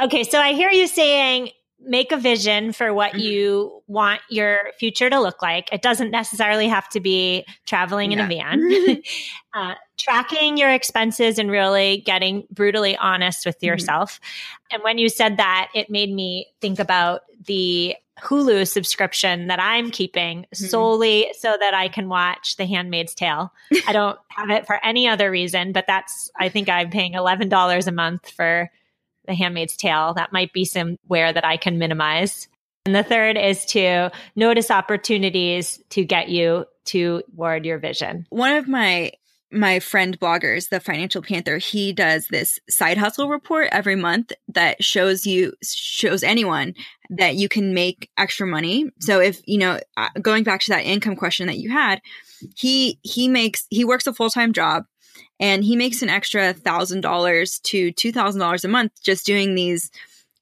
Okay, 0.00 0.24
so 0.24 0.40
I 0.40 0.54
hear 0.54 0.70
you 0.70 0.86
saying 0.86 1.50
make 1.84 2.12
a 2.12 2.16
vision 2.16 2.72
for 2.72 2.92
what 2.94 3.12
mm-hmm. 3.12 3.20
you 3.20 3.82
want 3.86 4.20
your 4.30 4.58
future 4.78 5.10
to 5.10 5.20
look 5.20 5.42
like. 5.42 5.72
It 5.72 5.82
doesn't 5.82 6.10
necessarily 6.10 6.68
have 6.68 6.88
to 6.90 7.00
be 7.00 7.44
traveling 7.66 8.12
yeah. 8.12 8.18
in 8.18 8.24
a 8.24 8.28
van. 8.28 9.02
uh, 9.54 9.74
tracking 9.98 10.56
your 10.56 10.70
expenses 10.70 11.38
and 11.38 11.50
really 11.50 11.98
getting 11.98 12.46
brutally 12.50 12.96
honest 12.96 13.46
with 13.46 13.56
mm-hmm. 13.56 13.66
yourself. 13.66 14.14
Mm-hmm. 14.14 14.74
And 14.74 14.82
when 14.84 14.98
you 14.98 15.08
said 15.08 15.36
that, 15.36 15.70
it 15.74 15.90
made 15.90 16.12
me 16.12 16.46
think 16.60 16.78
about 16.78 17.22
the 17.46 17.96
Hulu 18.20 18.68
subscription 18.68 19.48
that 19.48 19.60
I'm 19.60 19.90
keeping 19.90 20.42
mm-hmm. 20.42 20.64
solely 20.64 21.32
so 21.38 21.56
that 21.58 21.74
I 21.74 21.88
can 21.88 22.08
watch 22.08 22.56
The 22.56 22.66
Handmaid's 22.66 23.14
Tale. 23.14 23.52
I 23.86 23.92
don't 23.92 24.18
have 24.28 24.50
it 24.50 24.66
for 24.66 24.84
any 24.84 25.08
other 25.08 25.30
reason, 25.30 25.72
but 25.72 25.86
that's, 25.86 26.30
I 26.38 26.48
think 26.48 26.68
I'm 26.68 26.90
paying 26.90 27.14
$11 27.14 27.86
a 27.86 27.92
month 27.92 28.30
for 28.30 28.70
The 29.26 29.34
Handmaid's 29.34 29.76
Tale. 29.76 30.14
That 30.14 30.32
might 30.32 30.52
be 30.52 30.64
somewhere 30.64 31.32
that 31.32 31.44
I 31.44 31.56
can 31.56 31.78
minimize. 31.78 32.48
And 32.86 32.94
the 32.94 33.04
third 33.04 33.38
is 33.38 33.64
to 33.66 34.10
notice 34.34 34.70
opportunities 34.70 35.80
to 35.90 36.04
get 36.04 36.28
you 36.28 36.66
toward 36.84 37.64
your 37.64 37.78
vision. 37.78 38.26
One 38.30 38.54
of 38.54 38.66
my 38.66 39.12
my 39.52 39.80
friend 39.80 40.18
bloggers, 40.18 40.70
the 40.70 40.80
Financial 40.80 41.20
Panther, 41.20 41.58
he 41.58 41.92
does 41.92 42.26
this 42.28 42.58
side 42.70 42.96
hustle 42.96 43.28
report 43.28 43.68
every 43.70 43.96
month 43.96 44.32
that 44.48 44.82
shows 44.82 45.26
you, 45.26 45.52
shows 45.62 46.22
anyone 46.22 46.74
that 47.10 47.36
you 47.36 47.48
can 47.48 47.74
make 47.74 48.08
extra 48.16 48.46
money. 48.46 48.90
So 49.00 49.20
if, 49.20 49.42
you 49.44 49.58
know, 49.58 49.78
uh, 49.96 50.08
going 50.20 50.42
back 50.42 50.62
to 50.62 50.70
that 50.70 50.86
income 50.86 51.16
question 51.16 51.48
that 51.48 51.58
you 51.58 51.70
had, 51.70 52.00
he, 52.56 52.98
he 53.02 53.28
makes, 53.28 53.66
he 53.68 53.84
works 53.84 54.06
a 54.06 54.14
full 54.14 54.30
time 54.30 54.54
job 54.54 54.84
and 55.42 55.64
he 55.64 55.74
makes 55.74 56.02
an 56.02 56.08
extra 56.08 56.52
thousand 56.52 57.00
dollars 57.00 57.58
to 57.64 57.90
two 57.90 58.12
thousand 58.12 58.40
dollars 58.40 58.64
a 58.64 58.68
month 58.68 58.92
just 59.02 59.26
doing 59.26 59.54
these 59.54 59.90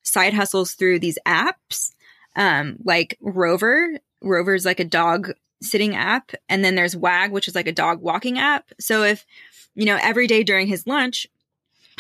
side 0.03 0.35
hustles 0.35 0.75
through 0.75 0.99
these 0.99 1.19
apps, 1.27 1.93
um, 2.37 2.77
like 2.85 3.17
Rover. 3.21 3.99
Rover's 4.23 4.67
like 4.67 4.79
a 4.79 4.85
dog 4.85 5.33
sitting 5.63 5.97
app 5.97 6.33
and 6.49 6.65
then 6.65 6.75
there's 6.75 6.97
wag 6.97 7.33
which 7.33 7.49
is 7.49 7.55
like 7.55 7.67
a 7.67 7.73
dog 7.73 8.01
walking 8.01 8.39
app 8.39 8.71
so 8.81 9.03
if 9.03 9.27
you 9.75 9.85
know 9.85 9.99
every 10.01 10.27
day 10.27 10.43
during 10.43 10.67
his 10.67 10.87
lunch 10.87 11.27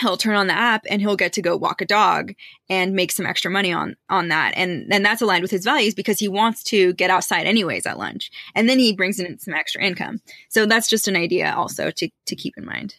he'll 0.01 0.17
turn 0.17 0.35
on 0.35 0.47
the 0.47 0.57
app 0.57 0.85
and 0.89 1.01
he'll 1.01 1.17
get 1.17 1.33
to 1.35 1.43
go 1.43 1.57
walk 1.57 1.81
a 1.81 1.87
dog 1.87 2.33
and 2.69 2.95
make 2.95 3.13
some 3.13 3.27
extra 3.27 3.51
money 3.51 3.73
on 3.73 3.97
on 4.09 4.29
that 4.29 4.53
and 4.57 4.93
and 4.93 5.05
that's 5.05 5.23
aligned 5.23 5.43
with 5.43 5.51
his 5.51 5.65
values 5.65 5.95
because 5.95 6.19
he 6.19 6.29
wants 6.29 6.63
to 6.63 6.93
get 6.95 7.11
outside 7.11 7.47
anyways 7.47 7.87
at 7.87 7.99
lunch 7.99 8.31
and 8.55 8.69
then 8.69 8.79
he 8.79 8.95
brings 8.95 9.19
in 9.21 9.39
some 9.39 9.55
extra 9.55 9.83
income 9.83 10.21
so 10.49 10.67
that's 10.67 10.89
just 10.89 11.09
an 11.09 11.17
idea 11.17 11.53
also 11.55 11.91
to 11.91 12.09
to 12.27 12.35
keep 12.35 12.57
in 12.57 12.65
mind 12.65 12.95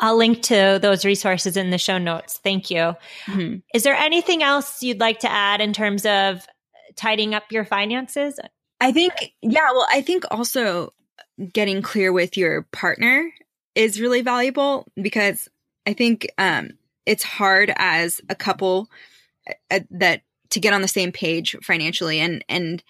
I'll 0.00 0.16
link 0.16 0.42
to 0.42 0.78
those 0.80 1.04
resources 1.04 1.56
in 1.56 1.70
the 1.70 1.78
show 1.78 1.98
notes. 1.98 2.38
Thank 2.44 2.70
you. 2.70 2.94
Mm-hmm. 3.26 3.56
Is 3.74 3.82
there 3.82 3.96
anything 3.96 4.44
else 4.44 4.80
you'd 4.80 5.00
like 5.00 5.18
to 5.20 5.30
add 5.30 5.60
in 5.60 5.72
terms 5.72 6.06
of 6.06 6.46
tidying 6.94 7.34
up 7.34 7.50
your 7.50 7.64
finances? 7.64 8.38
I 8.80 8.92
think, 8.92 9.12
yeah, 9.42 9.72
well, 9.72 9.88
I 9.90 10.02
think 10.02 10.24
also 10.30 10.92
getting 11.52 11.82
clear 11.82 12.12
with 12.12 12.36
your 12.36 12.62
partner 12.70 13.28
is 13.74 14.00
really 14.00 14.22
valuable 14.22 14.86
because 15.00 15.48
I 15.88 15.94
think 15.94 16.30
um, 16.36 16.72
it's 17.06 17.24
hard 17.24 17.72
as 17.76 18.20
a 18.28 18.34
couple 18.34 18.90
uh, 19.70 19.80
that 19.90 20.20
to 20.50 20.60
get 20.60 20.74
on 20.74 20.82
the 20.82 20.88
same 20.88 21.12
page 21.12 21.56
financially 21.62 22.20
and 22.20 22.44
and 22.46 22.84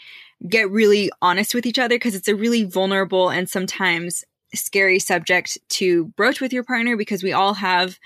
get 0.49 0.69
really 0.69 1.09
honest 1.23 1.55
with 1.55 1.65
each 1.65 1.79
other 1.79 1.95
because 1.95 2.17
it's 2.17 2.27
a 2.27 2.35
really 2.35 2.65
vulnerable 2.65 3.31
and 3.31 3.49
sometimes 3.49 4.25
scary 4.53 4.99
subject 4.99 5.59
to 5.69 6.07
broach 6.17 6.41
with 6.41 6.53
your 6.53 6.65
partner 6.65 6.97
because 6.97 7.23
we 7.23 7.33
all 7.33 7.55
have 7.55 8.01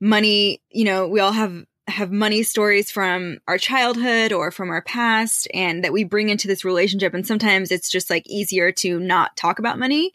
money, 0.00 0.62
you 0.70 0.84
know, 0.84 1.08
we 1.08 1.18
all 1.18 1.32
have 1.32 1.64
have 1.88 2.12
money 2.12 2.44
stories 2.44 2.92
from 2.92 3.38
our 3.48 3.58
childhood 3.58 4.32
or 4.32 4.52
from 4.52 4.70
our 4.70 4.82
past 4.82 5.48
and 5.52 5.82
that 5.82 5.92
we 5.92 6.04
bring 6.04 6.28
into 6.28 6.46
this 6.46 6.64
relationship. 6.64 7.12
And 7.12 7.26
sometimes 7.26 7.72
it's 7.72 7.90
just 7.90 8.08
like 8.08 8.22
easier 8.28 8.70
to 8.72 9.00
not 9.00 9.36
talk 9.36 9.58
about 9.58 9.80
money 9.80 10.12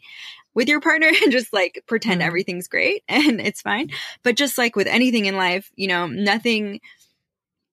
with 0.56 0.68
your 0.68 0.80
partner 0.80 1.12
and 1.22 1.30
just 1.30 1.52
like 1.52 1.84
pretend 1.86 2.22
mm. 2.22 2.24
everything's 2.24 2.66
great 2.66 3.04
and 3.08 3.40
it's 3.40 3.62
fine. 3.62 3.90
But 4.24 4.34
just 4.34 4.58
like 4.58 4.74
with 4.74 4.88
anything 4.88 5.26
in 5.26 5.36
life 5.36 5.70
you 5.76 5.86
know 5.86 6.08
nothing 6.08 6.80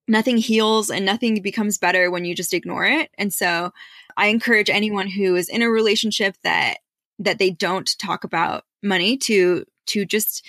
nothing 0.06 0.38
heals 0.38 0.92
and 0.92 1.06
nothing 1.06 1.42
becomes 1.42 1.78
better 1.78 2.12
when 2.12 2.26
you 2.26 2.36
just 2.36 2.54
ignore 2.54 2.86
it. 2.86 3.10
And 3.18 3.34
so 3.34 3.72
i 4.16 4.28
encourage 4.28 4.70
anyone 4.70 5.08
who 5.08 5.36
is 5.36 5.50
in 5.50 5.64
a 5.64 5.70
relationship 5.70 6.36
that 6.44 6.78
that 7.18 7.40
they 7.40 7.50
don't 7.50 7.98
talk 7.98 8.24
about 8.24 8.66
money 8.84 9.18
to 9.18 9.66
to 9.88 10.06
just 10.06 10.46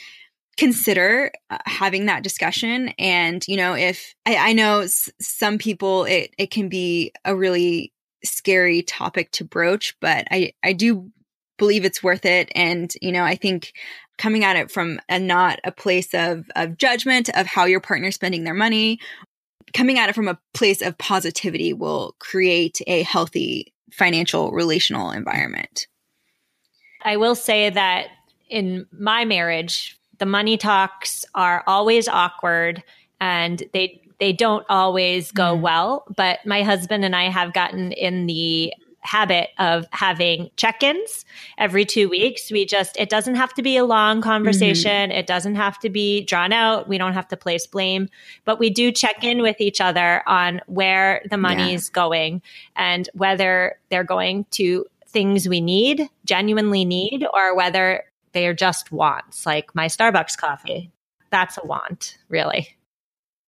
consider 0.56 1.32
uh, 1.50 1.58
having 1.66 2.06
that 2.06 2.22
discussion. 2.22 2.88
And 2.98 3.44
you 3.48 3.56
know 3.56 3.74
if 3.74 4.14
i, 4.26 4.36
I 4.36 4.52
know 4.52 4.80
s- 4.80 5.10
some 5.20 5.56
people 5.56 6.04
it, 6.04 6.34
it 6.36 6.50
can 6.50 6.68
be 6.68 7.12
a 7.24 7.34
really 7.34 7.92
scary 8.24 8.82
topic 8.82 9.30
to 9.30 9.44
broach 9.44 9.94
but 10.00 10.26
i 10.30 10.52
i 10.62 10.72
do 10.72 11.12
believe 11.58 11.84
it's 11.84 12.02
worth 12.02 12.24
it 12.24 12.50
and 12.54 12.94
you 13.00 13.12
know 13.12 13.24
i 13.24 13.34
think 13.34 13.72
coming 14.18 14.44
at 14.44 14.56
it 14.56 14.70
from 14.70 15.00
a 15.08 15.18
not 15.18 15.58
a 15.64 15.72
place 15.72 16.14
of 16.14 16.50
of 16.56 16.76
judgment 16.76 17.28
of 17.36 17.46
how 17.46 17.64
your 17.64 17.80
partner's 17.80 18.14
spending 18.14 18.44
their 18.44 18.54
money 18.54 18.98
coming 19.72 19.98
at 19.98 20.08
it 20.08 20.14
from 20.14 20.28
a 20.28 20.38
place 20.52 20.82
of 20.82 20.96
positivity 20.98 21.72
will 21.72 22.14
create 22.18 22.80
a 22.86 23.02
healthy 23.02 23.72
financial 23.92 24.50
relational 24.52 25.10
environment 25.10 25.86
i 27.04 27.16
will 27.16 27.34
say 27.34 27.70
that 27.70 28.08
in 28.48 28.86
my 28.92 29.24
marriage 29.24 29.98
the 30.18 30.26
money 30.26 30.56
talks 30.56 31.24
are 31.34 31.62
always 31.66 32.08
awkward 32.08 32.82
and 33.20 33.64
they 33.72 34.00
they 34.20 34.32
don't 34.32 34.64
always 34.68 35.32
go 35.32 35.56
mm. 35.56 35.60
well 35.60 36.04
but 36.16 36.44
my 36.46 36.62
husband 36.62 37.04
and 37.04 37.16
i 37.16 37.28
have 37.28 37.52
gotten 37.52 37.92
in 37.92 38.26
the 38.26 38.72
habit 39.04 39.50
of 39.58 39.86
having 39.90 40.50
check-ins 40.56 41.24
every 41.58 41.84
two 41.84 42.08
weeks 42.08 42.50
we 42.50 42.64
just 42.64 42.96
it 42.96 43.08
doesn't 43.08 43.34
have 43.34 43.52
to 43.52 43.62
be 43.62 43.76
a 43.76 43.84
long 43.84 44.20
conversation 44.22 45.10
mm-hmm. 45.10 45.18
it 45.18 45.26
doesn't 45.26 45.56
have 45.56 45.78
to 45.78 45.90
be 45.90 46.24
drawn 46.24 46.52
out 46.52 46.88
we 46.88 46.98
don't 46.98 47.12
have 47.12 47.28
to 47.28 47.36
place 47.36 47.66
blame 47.66 48.08
but 48.44 48.58
we 48.58 48.70
do 48.70 48.90
check 48.90 49.22
in 49.22 49.42
with 49.42 49.60
each 49.60 49.80
other 49.80 50.22
on 50.26 50.60
where 50.66 51.22
the 51.30 51.36
money's 51.36 51.88
yeah. 51.88 51.94
going 51.94 52.42
and 52.76 53.08
whether 53.12 53.78
they're 53.90 54.04
going 54.04 54.44
to 54.50 54.84
things 55.06 55.48
we 55.48 55.60
need 55.60 56.08
genuinely 56.24 56.84
need 56.84 57.26
or 57.32 57.54
whether 57.54 58.04
they 58.34 58.46
are 58.46 58.54
just 58.54 58.92
wants, 58.92 59.46
like 59.46 59.74
my 59.74 59.86
Starbucks 59.86 60.36
coffee. 60.36 60.90
That's 61.30 61.56
a 61.56 61.66
want, 61.66 62.18
really. 62.28 62.76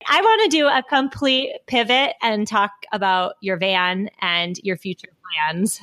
I 0.08 0.20
want 0.20 0.42
to 0.44 0.56
do 0.56 0.66
a 0.66 0.82
complete 0.88 1.52
pivot 1.66 2.14
and 2.22 2.46
talk 2.46 2.70
about 2.92 3.34
your 3.40 3.56
van 3.56 4.10
and 4.20 4.58
your 4.62 4.76
future 4.76 5.08
plans. 5.48 5.80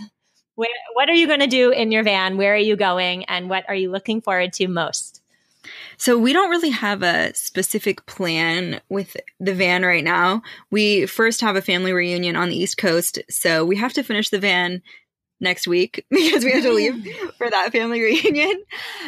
Where, 0.55 0.69
what 0.93 1.09
are 1.09 1.13
you 1.13 1.27
going 1.27 1.39
to 1.39 1.47
do 1.47 1.71
in 1.71 1.91
your 1.91 2.03
van? 2.03 2.37
Where 2.37 2.53
are 2.53 2.57
you 2.57 2.75
going? 2.75 3.25
And 3.25 3.49
what 3.49 3.65
are 3.67 3.75
you 3.75 3.91
looking 3.91 4.21
forward 4.21 4.53
to 4.53 4.67
most? 4.67 5.21
So 5.97 6.17
we 6.17 6.33
don't 6.33 6.49
really 6.49 6.69
have 6.69 7.03
a 7.03 7.33
specific 7.33 8.05
plan 8.05 8.81
with 8.89 9.15
the 9.39 9.53
van 9.53 9.83
right 9.83 10.03
now. 10.03 10.41
We 10.71 11.05
first 11.05 11.41
have 11.41 11.55
a 11.55 11.61
family 11.61 11.93
reunion 11.93 12.35
on 12.35 12.49
the 12.49 12.57
East 12.57 12.77
Coast, 12.77 13.19
so 13.29 13.63
we 13.63 13.77
have 13.77 13.93
to 13.93 14.03
finish 14.03 14.29
the 14.29 14.39
van 14.39 14.81
next 15.39 15.67
week 15.67 16.05
because 16.11 16.43
we 16.43 16.51
have 16.51 16.63
to 16.63 16.73
leave 16.73 17.07
for 17.37 17.49
that 17.49 17.71
family 17.71 18.01
reunion. 18.01 18.63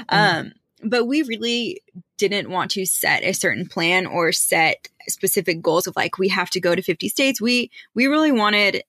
Um, 0.09 0.53
but 0.83 1.05
we 1.05 1.23
really 1.23 1.81
didn't 2.17 2.49
want 2.49 2.71
to 2.71 2.85
set 2.85 3.23
a 3.23 3.33
certain 3.33 3.67
plan 3.67 4.05
or 4.05 4.31
set 4.31 4.87
specific 5.07 5.61
goals 5.61 5.87
of 5.87 5.95
like 5.95 6.17
we 6.17 6.29
have 6.29 6.49
to 6.51 6.59
go 6.59 6.75
to 6.75 6.81
50 6.81 7.09
states. 7.09 7.41
We 7.41 7.71
we 7.93 8.07
really 8.07 8.31
wanted 8.31 8.83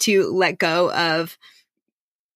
to 0.00 0.30
let 0.32 0.58
go 0.58 0.92
of 0.92 1.38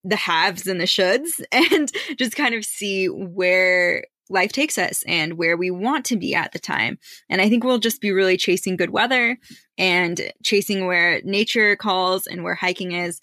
the 0.02 0.16
haves 0.16 0.66
and 0.66 0.80
the 0.80 0.84
shoulds 0.84 1.42
and 1.52 1.90
just 2.16 2.36
kind 2.36 2.54
of 2.54 2.64
see 2.64 3.06
where 3.06 4.04
life 4.30 4.52
takes 4.52 4.78
us 4.78 5.02
and 5.06 5.34
where 5.34 5.56
we 5.56 5.70
want 5.70 6.04
to 6.06 6.16
be 6.16 6.34
at 6.34 6.52
the 6.52 6.58
time. 6.58 6.98
And 7.28 7.40
I 7.40 7.48
think 7.48 7.64
we'll 7.64 7.78
just 7.78 8.00
be 8.00 8.12
really 8.12 8.36
chasing 8.36 8.76
good 8.76 8.90
weather 8.90 9.36
and 9.76 10.32
chasing 10.42 10.86
where 10.86 11.20
nature 11.22 11.74
calls 11.76 12.26
and 12.26 12.44
where 12.44 12.54
hiking 12.54 12.92
is. 12.92 13.20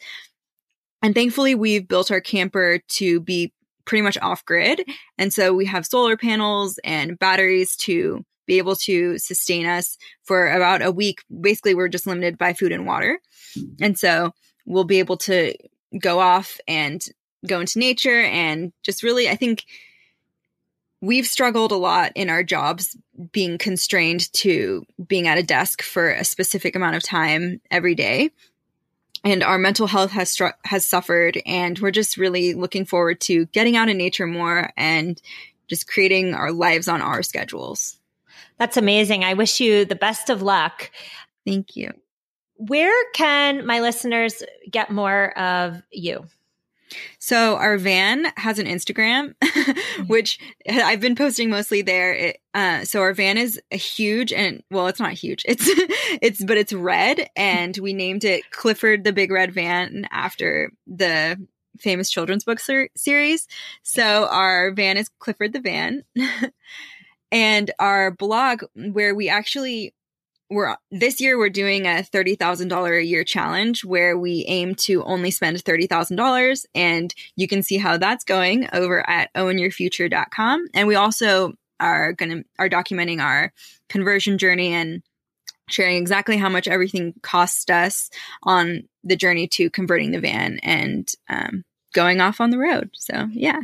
And 1.02 1.16
thankfully, 1.16 1.56
we've 1.56 1.88
built 1.88 2.12
our 2.12 2.20
camper 2.20 2.80
to 2.90 3.20
be 3.22 3.54
pretty 3.88 4.04
much 4.04 4.18
off 4.22 4.46
grid. 4.46 4.84
And 5.18 5.34
so 5.34 5.54
we 5.54 5.66
have 5.66 5.86
solar 5.86 6.18
panels 6.18 6.80
and 6.84 7.18
batteries 7.18 7.76
to 7.78 8.24
be 8.46 8.60
able 8.60 8.76
to 8.76 9.18
sustain 9.18 9.66
us 9.66 9.98
for 10.24 10.50
about 10.50 10.82
a 10.82 10.92
week. 10.92 11.24
Basically, 11.42 11.74
we're 11.74 11.88
just 11.88 12.06
limited 12.06 12.38
by 12.38 12.54
food 12.54 12.72
and 12.72 12.86
water. 12.86 13.20
And 13.82 13.98
so 13.98 14.34
we'll 14.66 14.84
be 14.84 15.00
able 15.00 15.18
to 15.18 15.56
go 16.00 16.20
off 16.20 16.60
and 16.68 17.04
go 17.48 17.60
into 17.60 17.80
nature 17.80 18.22
and 18.22 18.72
just 18.84 19.04
really, 19.04 19.30
I 19.30 19.36
think 19.36 19.66
we've 21.02 21.28
struggled 21.28 21.72
a 21.72 21.78
lot 21.78 22.12
in 22.16 22.30
our 22.30 22.44
jobs 22.44 22.98
being 23.32 23.58
constrained 23.58 24.32
to 24.34 24.84
being 25.08 25.28
at 25.28 25.38
a 25.38 25.44
desk 25.44 25.82
for 25.82 26.12
a 26.12 26.24
specific 26.24 26.76
amount 26.76 26.96
of 26.96 27.04
time 27.04 27.62
every 27.72 27.96
day 27.96 28.32
and 29.28 29.44
our 29.44 29.58
mental 29.58 29.88
health 29.88 30.12
has 30.12 30.34
stru- 30.34 30.54
has 30.64 30.86
suffered 30.86 31.42
and 31.46 31.78
we're 31.80 31.92
just 31.92 32.16
really 32.16 32.54
looking 32.54 32.86
forward 32.86 33.20
to 33.20 33.46
getting 33.48 33.76
out 33.76 33.90
in 33.90 33.98
nature 33.98 34.26
more 34.26 34.72
and 34.78 35.22
just 35.68 35.88
creating 35.88 36.34
our 36.34 36.54
lives 36.54 36.88
on 36.88 37.02
our 37.02 37.22
schedules. 37.22 38.00
That's 38.58 38.78
amazing. 38.78 39.26
I 39.26 39.34
wish 39.34 39.60
you 39.60 39.84
the 39.84 39.96
best 39.96 40.30
of 40.30 40.42
luck. 40.42 40.92
Thank 41.46 41.76
you. 41.76 41.92
Where 42.56 42.96
can 43.14 43.66
my 43.66 43.82
listeners 43.82 44.42
get 44.72 44.92
more 44.92 45.38
of 45.38 45.82
you 45.92 46.26
so 47.20 47.56
our 47.56 47.78
van 47.78 48.28
has 48.38 48.60
an 48.60 48.66
Instagram, 48.66 49.36
which 50.08 50.40
I've 50.70 51.00
been 51.00 51.16
posting 51.16 51.50
mostly 51.50 51.82
there. 51.82 52.14
It, 52.14 52.42
uh, 52.54 52.86
so 52.86 53.02
our 53.02 53.14
van 53.14 53.38
is 53.38 53.60
a 53.72 53.78
huge 53.78 54.34
and 54.34 54.64
well, 54.72 54.88
it's 54.88 55.00
not 55.00 55.14
huge. 55.14 55.46
It's 55.48 55.70
it's 56.22 56.44
but 56.44 56.58
it's 56.58 56.74
red, 56.74 57.30
and 57.36 57.78
we 57.78 57.94
named 57.94 58.24
it 58.24 58.50
Clifford 58.52 59.04
the 59.04 59.14
Big 59.14 59.32
Red 59.32 59.54
Van 59.54 60.08
after 60.12 60.72
the 60.86 61.38
famous 61.80 62.10
children's 62.10 62.44
book 62.44 62.60
ser- 62.60 62.90
series. 62.96 63.48
So 63.84 64.28
our 64.28 64.72
van 64.72 64.98
is 64.98 65.10
Clifford 65.20 65.54
the 65.54 65.62
Van. 65.62 66.04
and 67.32 67.72
our 67.80 68.12
blog 68.12 68.64
where 68.74 69.14
we 69.14 69.30
actually 69.30 69.94
we're 70.50 70.76
this 70.92 71.20
year 71.20 71.38
we're 71.38 71.50
doing 71.50 71.86
a 71.86 72.04
$30,000 72.04 73.00
a 73.00 73.04
year 73.04 73.24
challenge 73.24 73.84
where 73.84 74.18
we 74.18 74.46
aim 74.48 74.76
to 74.76 75.04
only 75.04 75.32
spend 75.32 75.58
$30,000 75.58 76.66
and 76.74 77.14
you 77.36 77.48
can 77.48 77.64
see 77.64 77.78
how 77.78 77.98
that's 77.98 78.24
going 78.24 78.68
over 78.74 79.08
at 79.10 79.34
ownyourfuture.com 79.34 80.68
and 80.74 80.88
we 80.88 80.96
also 80.96 81.54
are 81.80 82.14
going 82.14 82.32
to 82.32 82.44
are 82.58 82.70
documenting 82.70 83.22
our 83.22 83.52
conversion 83.90 84.38
journey 84.38 84.74
and 84.74 85.04
sharing 85.70 85.98
exactly 85.98 86.38
how 86.38 86.50
much 86.50 86.68
everything 86.68 87.14
cost 87.22 87.70
us 87.70 88.10
on 88.44 88.84
the 89.04 89.16
journey 89.16 89.48
to 89.48 89.70
converting 89.70 90.12
the 90.12 90.20
van 90.20 90.60
and 90.64 91.10
um, 91.30 91.64
going 91.94 92.22
off 92.22 92.40
on 92.40 92.52
the 92.52 92.58
road. 92.58 92.90
So, 92.94 93.28
yeah. 93.32 93.62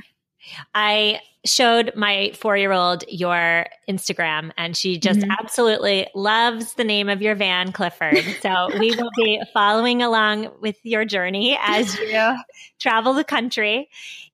I 0.73 1.19
showed 1.45 1.91
my 1.95 2.32
four 2.36 2.56
year 2.56 2.71
old 2.71 3.03
your 3.08 3.65
Instagram 3.89 4.51
and 4.58 4.77
she 4.77 4.97
just 4.97 5.19
mm-hmm. 5.19 5.32
absolutely 5.32 6.08
loves 6.15 6.75
the 6.75 6.84
name 6.84 7.10
of 7.10 7.21
your 7.21 7.36
van, 7.36 7.71
Clifford. 7.71 8.23
So 8.41 8.69
we 8.79 8.95
will 8.95 9.10
be 9.17 9.41
following 9.53 10.01
along 10.01 10.51
with 10.62 10.77
your 10.84 11.06
journey 11.06 11.58
as 11.62 11.97
you 11.99 12.36
travel 12.79 13.13
the 13.13 13.23
country. 13.23 13.89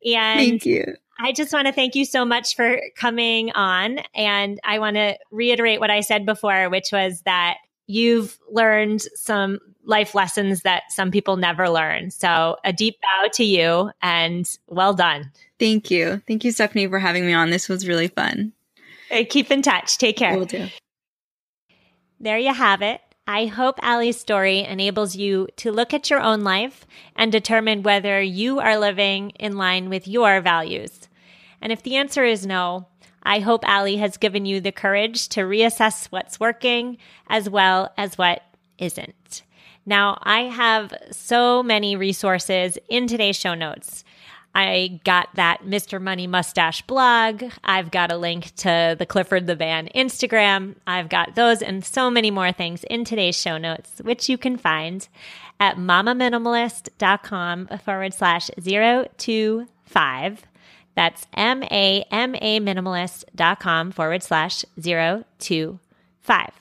And 0.05 0.39
thank 0.39 0.65
you. 0.65 0.95
I 1.19 1.33
just 1.33 1.51
want 1.51 1.67
to 1.67 1.73
thank 1.73 1.95
you 1.95 2.05
so 2.05 2.23
much 2.23 2.55
for 2.55 2.79
coming 2.95 3.51
on. 3.51 3.99
And 4.15 4.59
I 4.63 4.79
want 4.79 4.95
to 4.95 5.17
reiterate 5.31 5.79
what 5.79 5.89
I 5.89 5.99
said 5.99 6.25
before, 6.25 6.69
which 6.69 6.91
was 6.93 7.21
that 7.23 7.57
you've 7.87 8.37
learned 8.49 9.01
some 9.15 9.59
life 9.83 10.15
lessons 10.15 10.61
that 10.61 10.83
some 10.89 11.11
people 11.11 11.35
never 11.35 11.69
learn. 11.69 12.11
So 12.11 12.57
a 12.63 12.71
deep 12.71 12.95
bow 13.01 13.27
to 13.33 13.43
you 13.43 13.91
and 14.01 14.47
well 14.67 14.93
done. 14.93 15.31
Thank 15.59 15.91
you. 15.91 16.21
Thank 16.27 16.45
you, 16.45 16.51
Stephanie, 16.51 16.87
for 16.87 16.99
having 16.99 17.25
me 17.25 17.33
on. 17.33 17.49
This 17.49 17.67
was 17.67 17.87
really 17.87 18.07
fun. 18.07 18.53
Hey, 19.09 19.25
keep 19.25 19.51
in 19.51 19.61
touch. 19.61 19.97
Take 19.97 20.17
care. 20.17 20.37
Will 20.37 20.45
do. 20.45 20.67
There 22.19 22.37
you 22.37 22.53
have 22.53 22.81
it. 22.81 23.01
I 23.27 23.45
hope 23.45 23.79
Allie's 23.83 24.19
story 24.19 24.59
enables 24.61 25.15
you 25.15 25.47
to 25.57 25.71
look 25.71 25.93
at 25.93 26.09
your 26.09 26.19
own 26.19 26.43
life 26.43 26.87
and 27.15 27.31
determine 27.31 27.83
whether 27.83 28.21
you 28.21 28.59
are 28.59 28.79
living 28.79 29.31
in 29.31 29.55
line 29.55 29.89
with 29.89 30.07
your 30.07 30.41
values. 30.41 31.07
And 31.61 31.71
if 31.71 31.83
the 31.83 31.95
answer 31.95 32.23
is 32.23 32.47
no, 32.47 32.87
I 33.21 33.39
hope 33.39 33.67
Allie 33.67 33.97
has 33.97 34.17
given 34.17 34.45
you 34.45 34.61
the 34.61 34.71
courage 34.71 35.29
to 35.29 35.41
reassess 35.41 36.07
what's 36.07 36.39
working 36.39 36.97
as 37.27 37.49
well 37.49 37.93
as 37.97 38.17
what 38.17 38.41
isn't. 38.77 39.43
Now, 39.85 40.19
I 40.23 40.41
have 40.43 40.93
so 41.11 41.61
many 41.61 41.95
resources 41.95 42.77
in 42.89 43.07
today's 43.07 43.35
show 43.35 43.53
notes. 43.53 44.03
I 44.53 44.99
got 45.03 45.29
that 45.35 45.63
Mr. 45.63 46.01
Money 46.01 46.27
Mustache 46.27 46.81
blog. 46.83 47.43
I've 47.63 47.91
got 47.91 48.11
a 48.11 48.17
link 48.17 48.55
to 48.57 48.95
the 48.97 49.05
Clifford 49.05 49.47
the 49.47 49.55
Van 49.55 49.89
Instagram. 49.95 50.75
I've 50.87 51.07
got 51.07 51.35
those 51.35 51.61
and 51.61 51.85
so 51.85 52.09
many 52.09 52.31
more 52.31 52.51
things 52.51 52.83
in 52.85 53.05
today's 53.05 53.39
show 53.39 53.57
notes, 53.57 54.01
which 54.03 54.27
you 54.27 54.37
can 54.37 54.57
find 54.57 55.07
at 55.59 55.77
mamaminimalist.com 55.77 57.67
forward 57.83 58.13
slash 58.13 58.49
zero 58.59 59.05
two 59.17 59.67
five. 59.85 60.43
That's 60.95 61.27
M 61.33 61.63
A 61.63 62.03
M 62.11 62.35
A 62.35 62.59
minimalist.com 62.59 63.91
forward 63.91 64.23
slash 64.23 64.65
zero 64.81 65.25
two 65.37 65.79
five. 66.21 66.51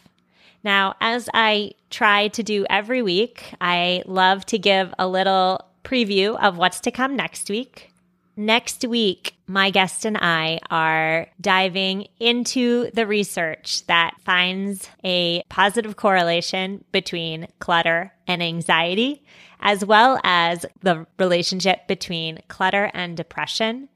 Now, 0.62 0.96
as 1.01 1.29
I 1.33 1.72
try 1.88 2.29
to 2.29 2.42
do 2.42 2.66
every 2.68 3.01
week, 3.01 3.55
I 3.61 4.03
love 4.07 4.44
to 4.46 4.59
give 4.59 4.92
a 4.98 5.09
little 5.09 5.64
preview 5.88 6.38
of 6.42 6.59
what's 6.59 6.81
to 6.81 6.90
come 6.90 7.16
next 7.16 7.48
week. 7.48 7.92
Next 8.37 8.85
week, 8.87 9.35
my 9.46 9.70
guest 9.70 10.05
and 10.05 10.16
I 10.16 10.61
are 10.70 11.27
diving 11.40 12.07
into 12.20 12.90
the 12.92 13.07
research 13.07 13.85
that 13.87 14.14
finds 14.20 14.88
a 15.03 15.42
positive 15.48 15.96
correlation 15.96 16.85
between 16.92 17.48
clutter 17.59 18.12
and 18.29 18.42
anxiety, 18.42 19.24
as 19.61 19.85
well 19.85 20.20
as 20.22 20.64
the 20.83 21.07
relationship 21.18 21.88
between 21.88 22.38
clutter 22.46 22.90
and 22.94 23.16
depression. 23.16 23.88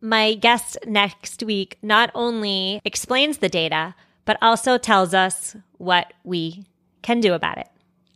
My 0.00 0.34
guest 0.34 0.78
next 0.86 1.42
week 1.42 1.78
not 1.82 2.10
only 2.14 2.80
explains 2.84 3.38
the 3.38 3.48
data, 3.48 3.94
but 4.24 4.36
also 4.40 4.78
tells 4.78 5.12
us 5.12 5.56
what 5.78 6.12
we 6.22 6.66
can 7.02 7.20
do 7.20 7.32
about 7.32 7.58
it. 7.58 7.68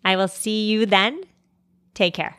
I 0.05 0.15
will 0.15 0.29
see 0.29 0.67
you 0.69 0.87
then. 0.87 1.23
Take 1.95 2.15
care. 2.15 2.37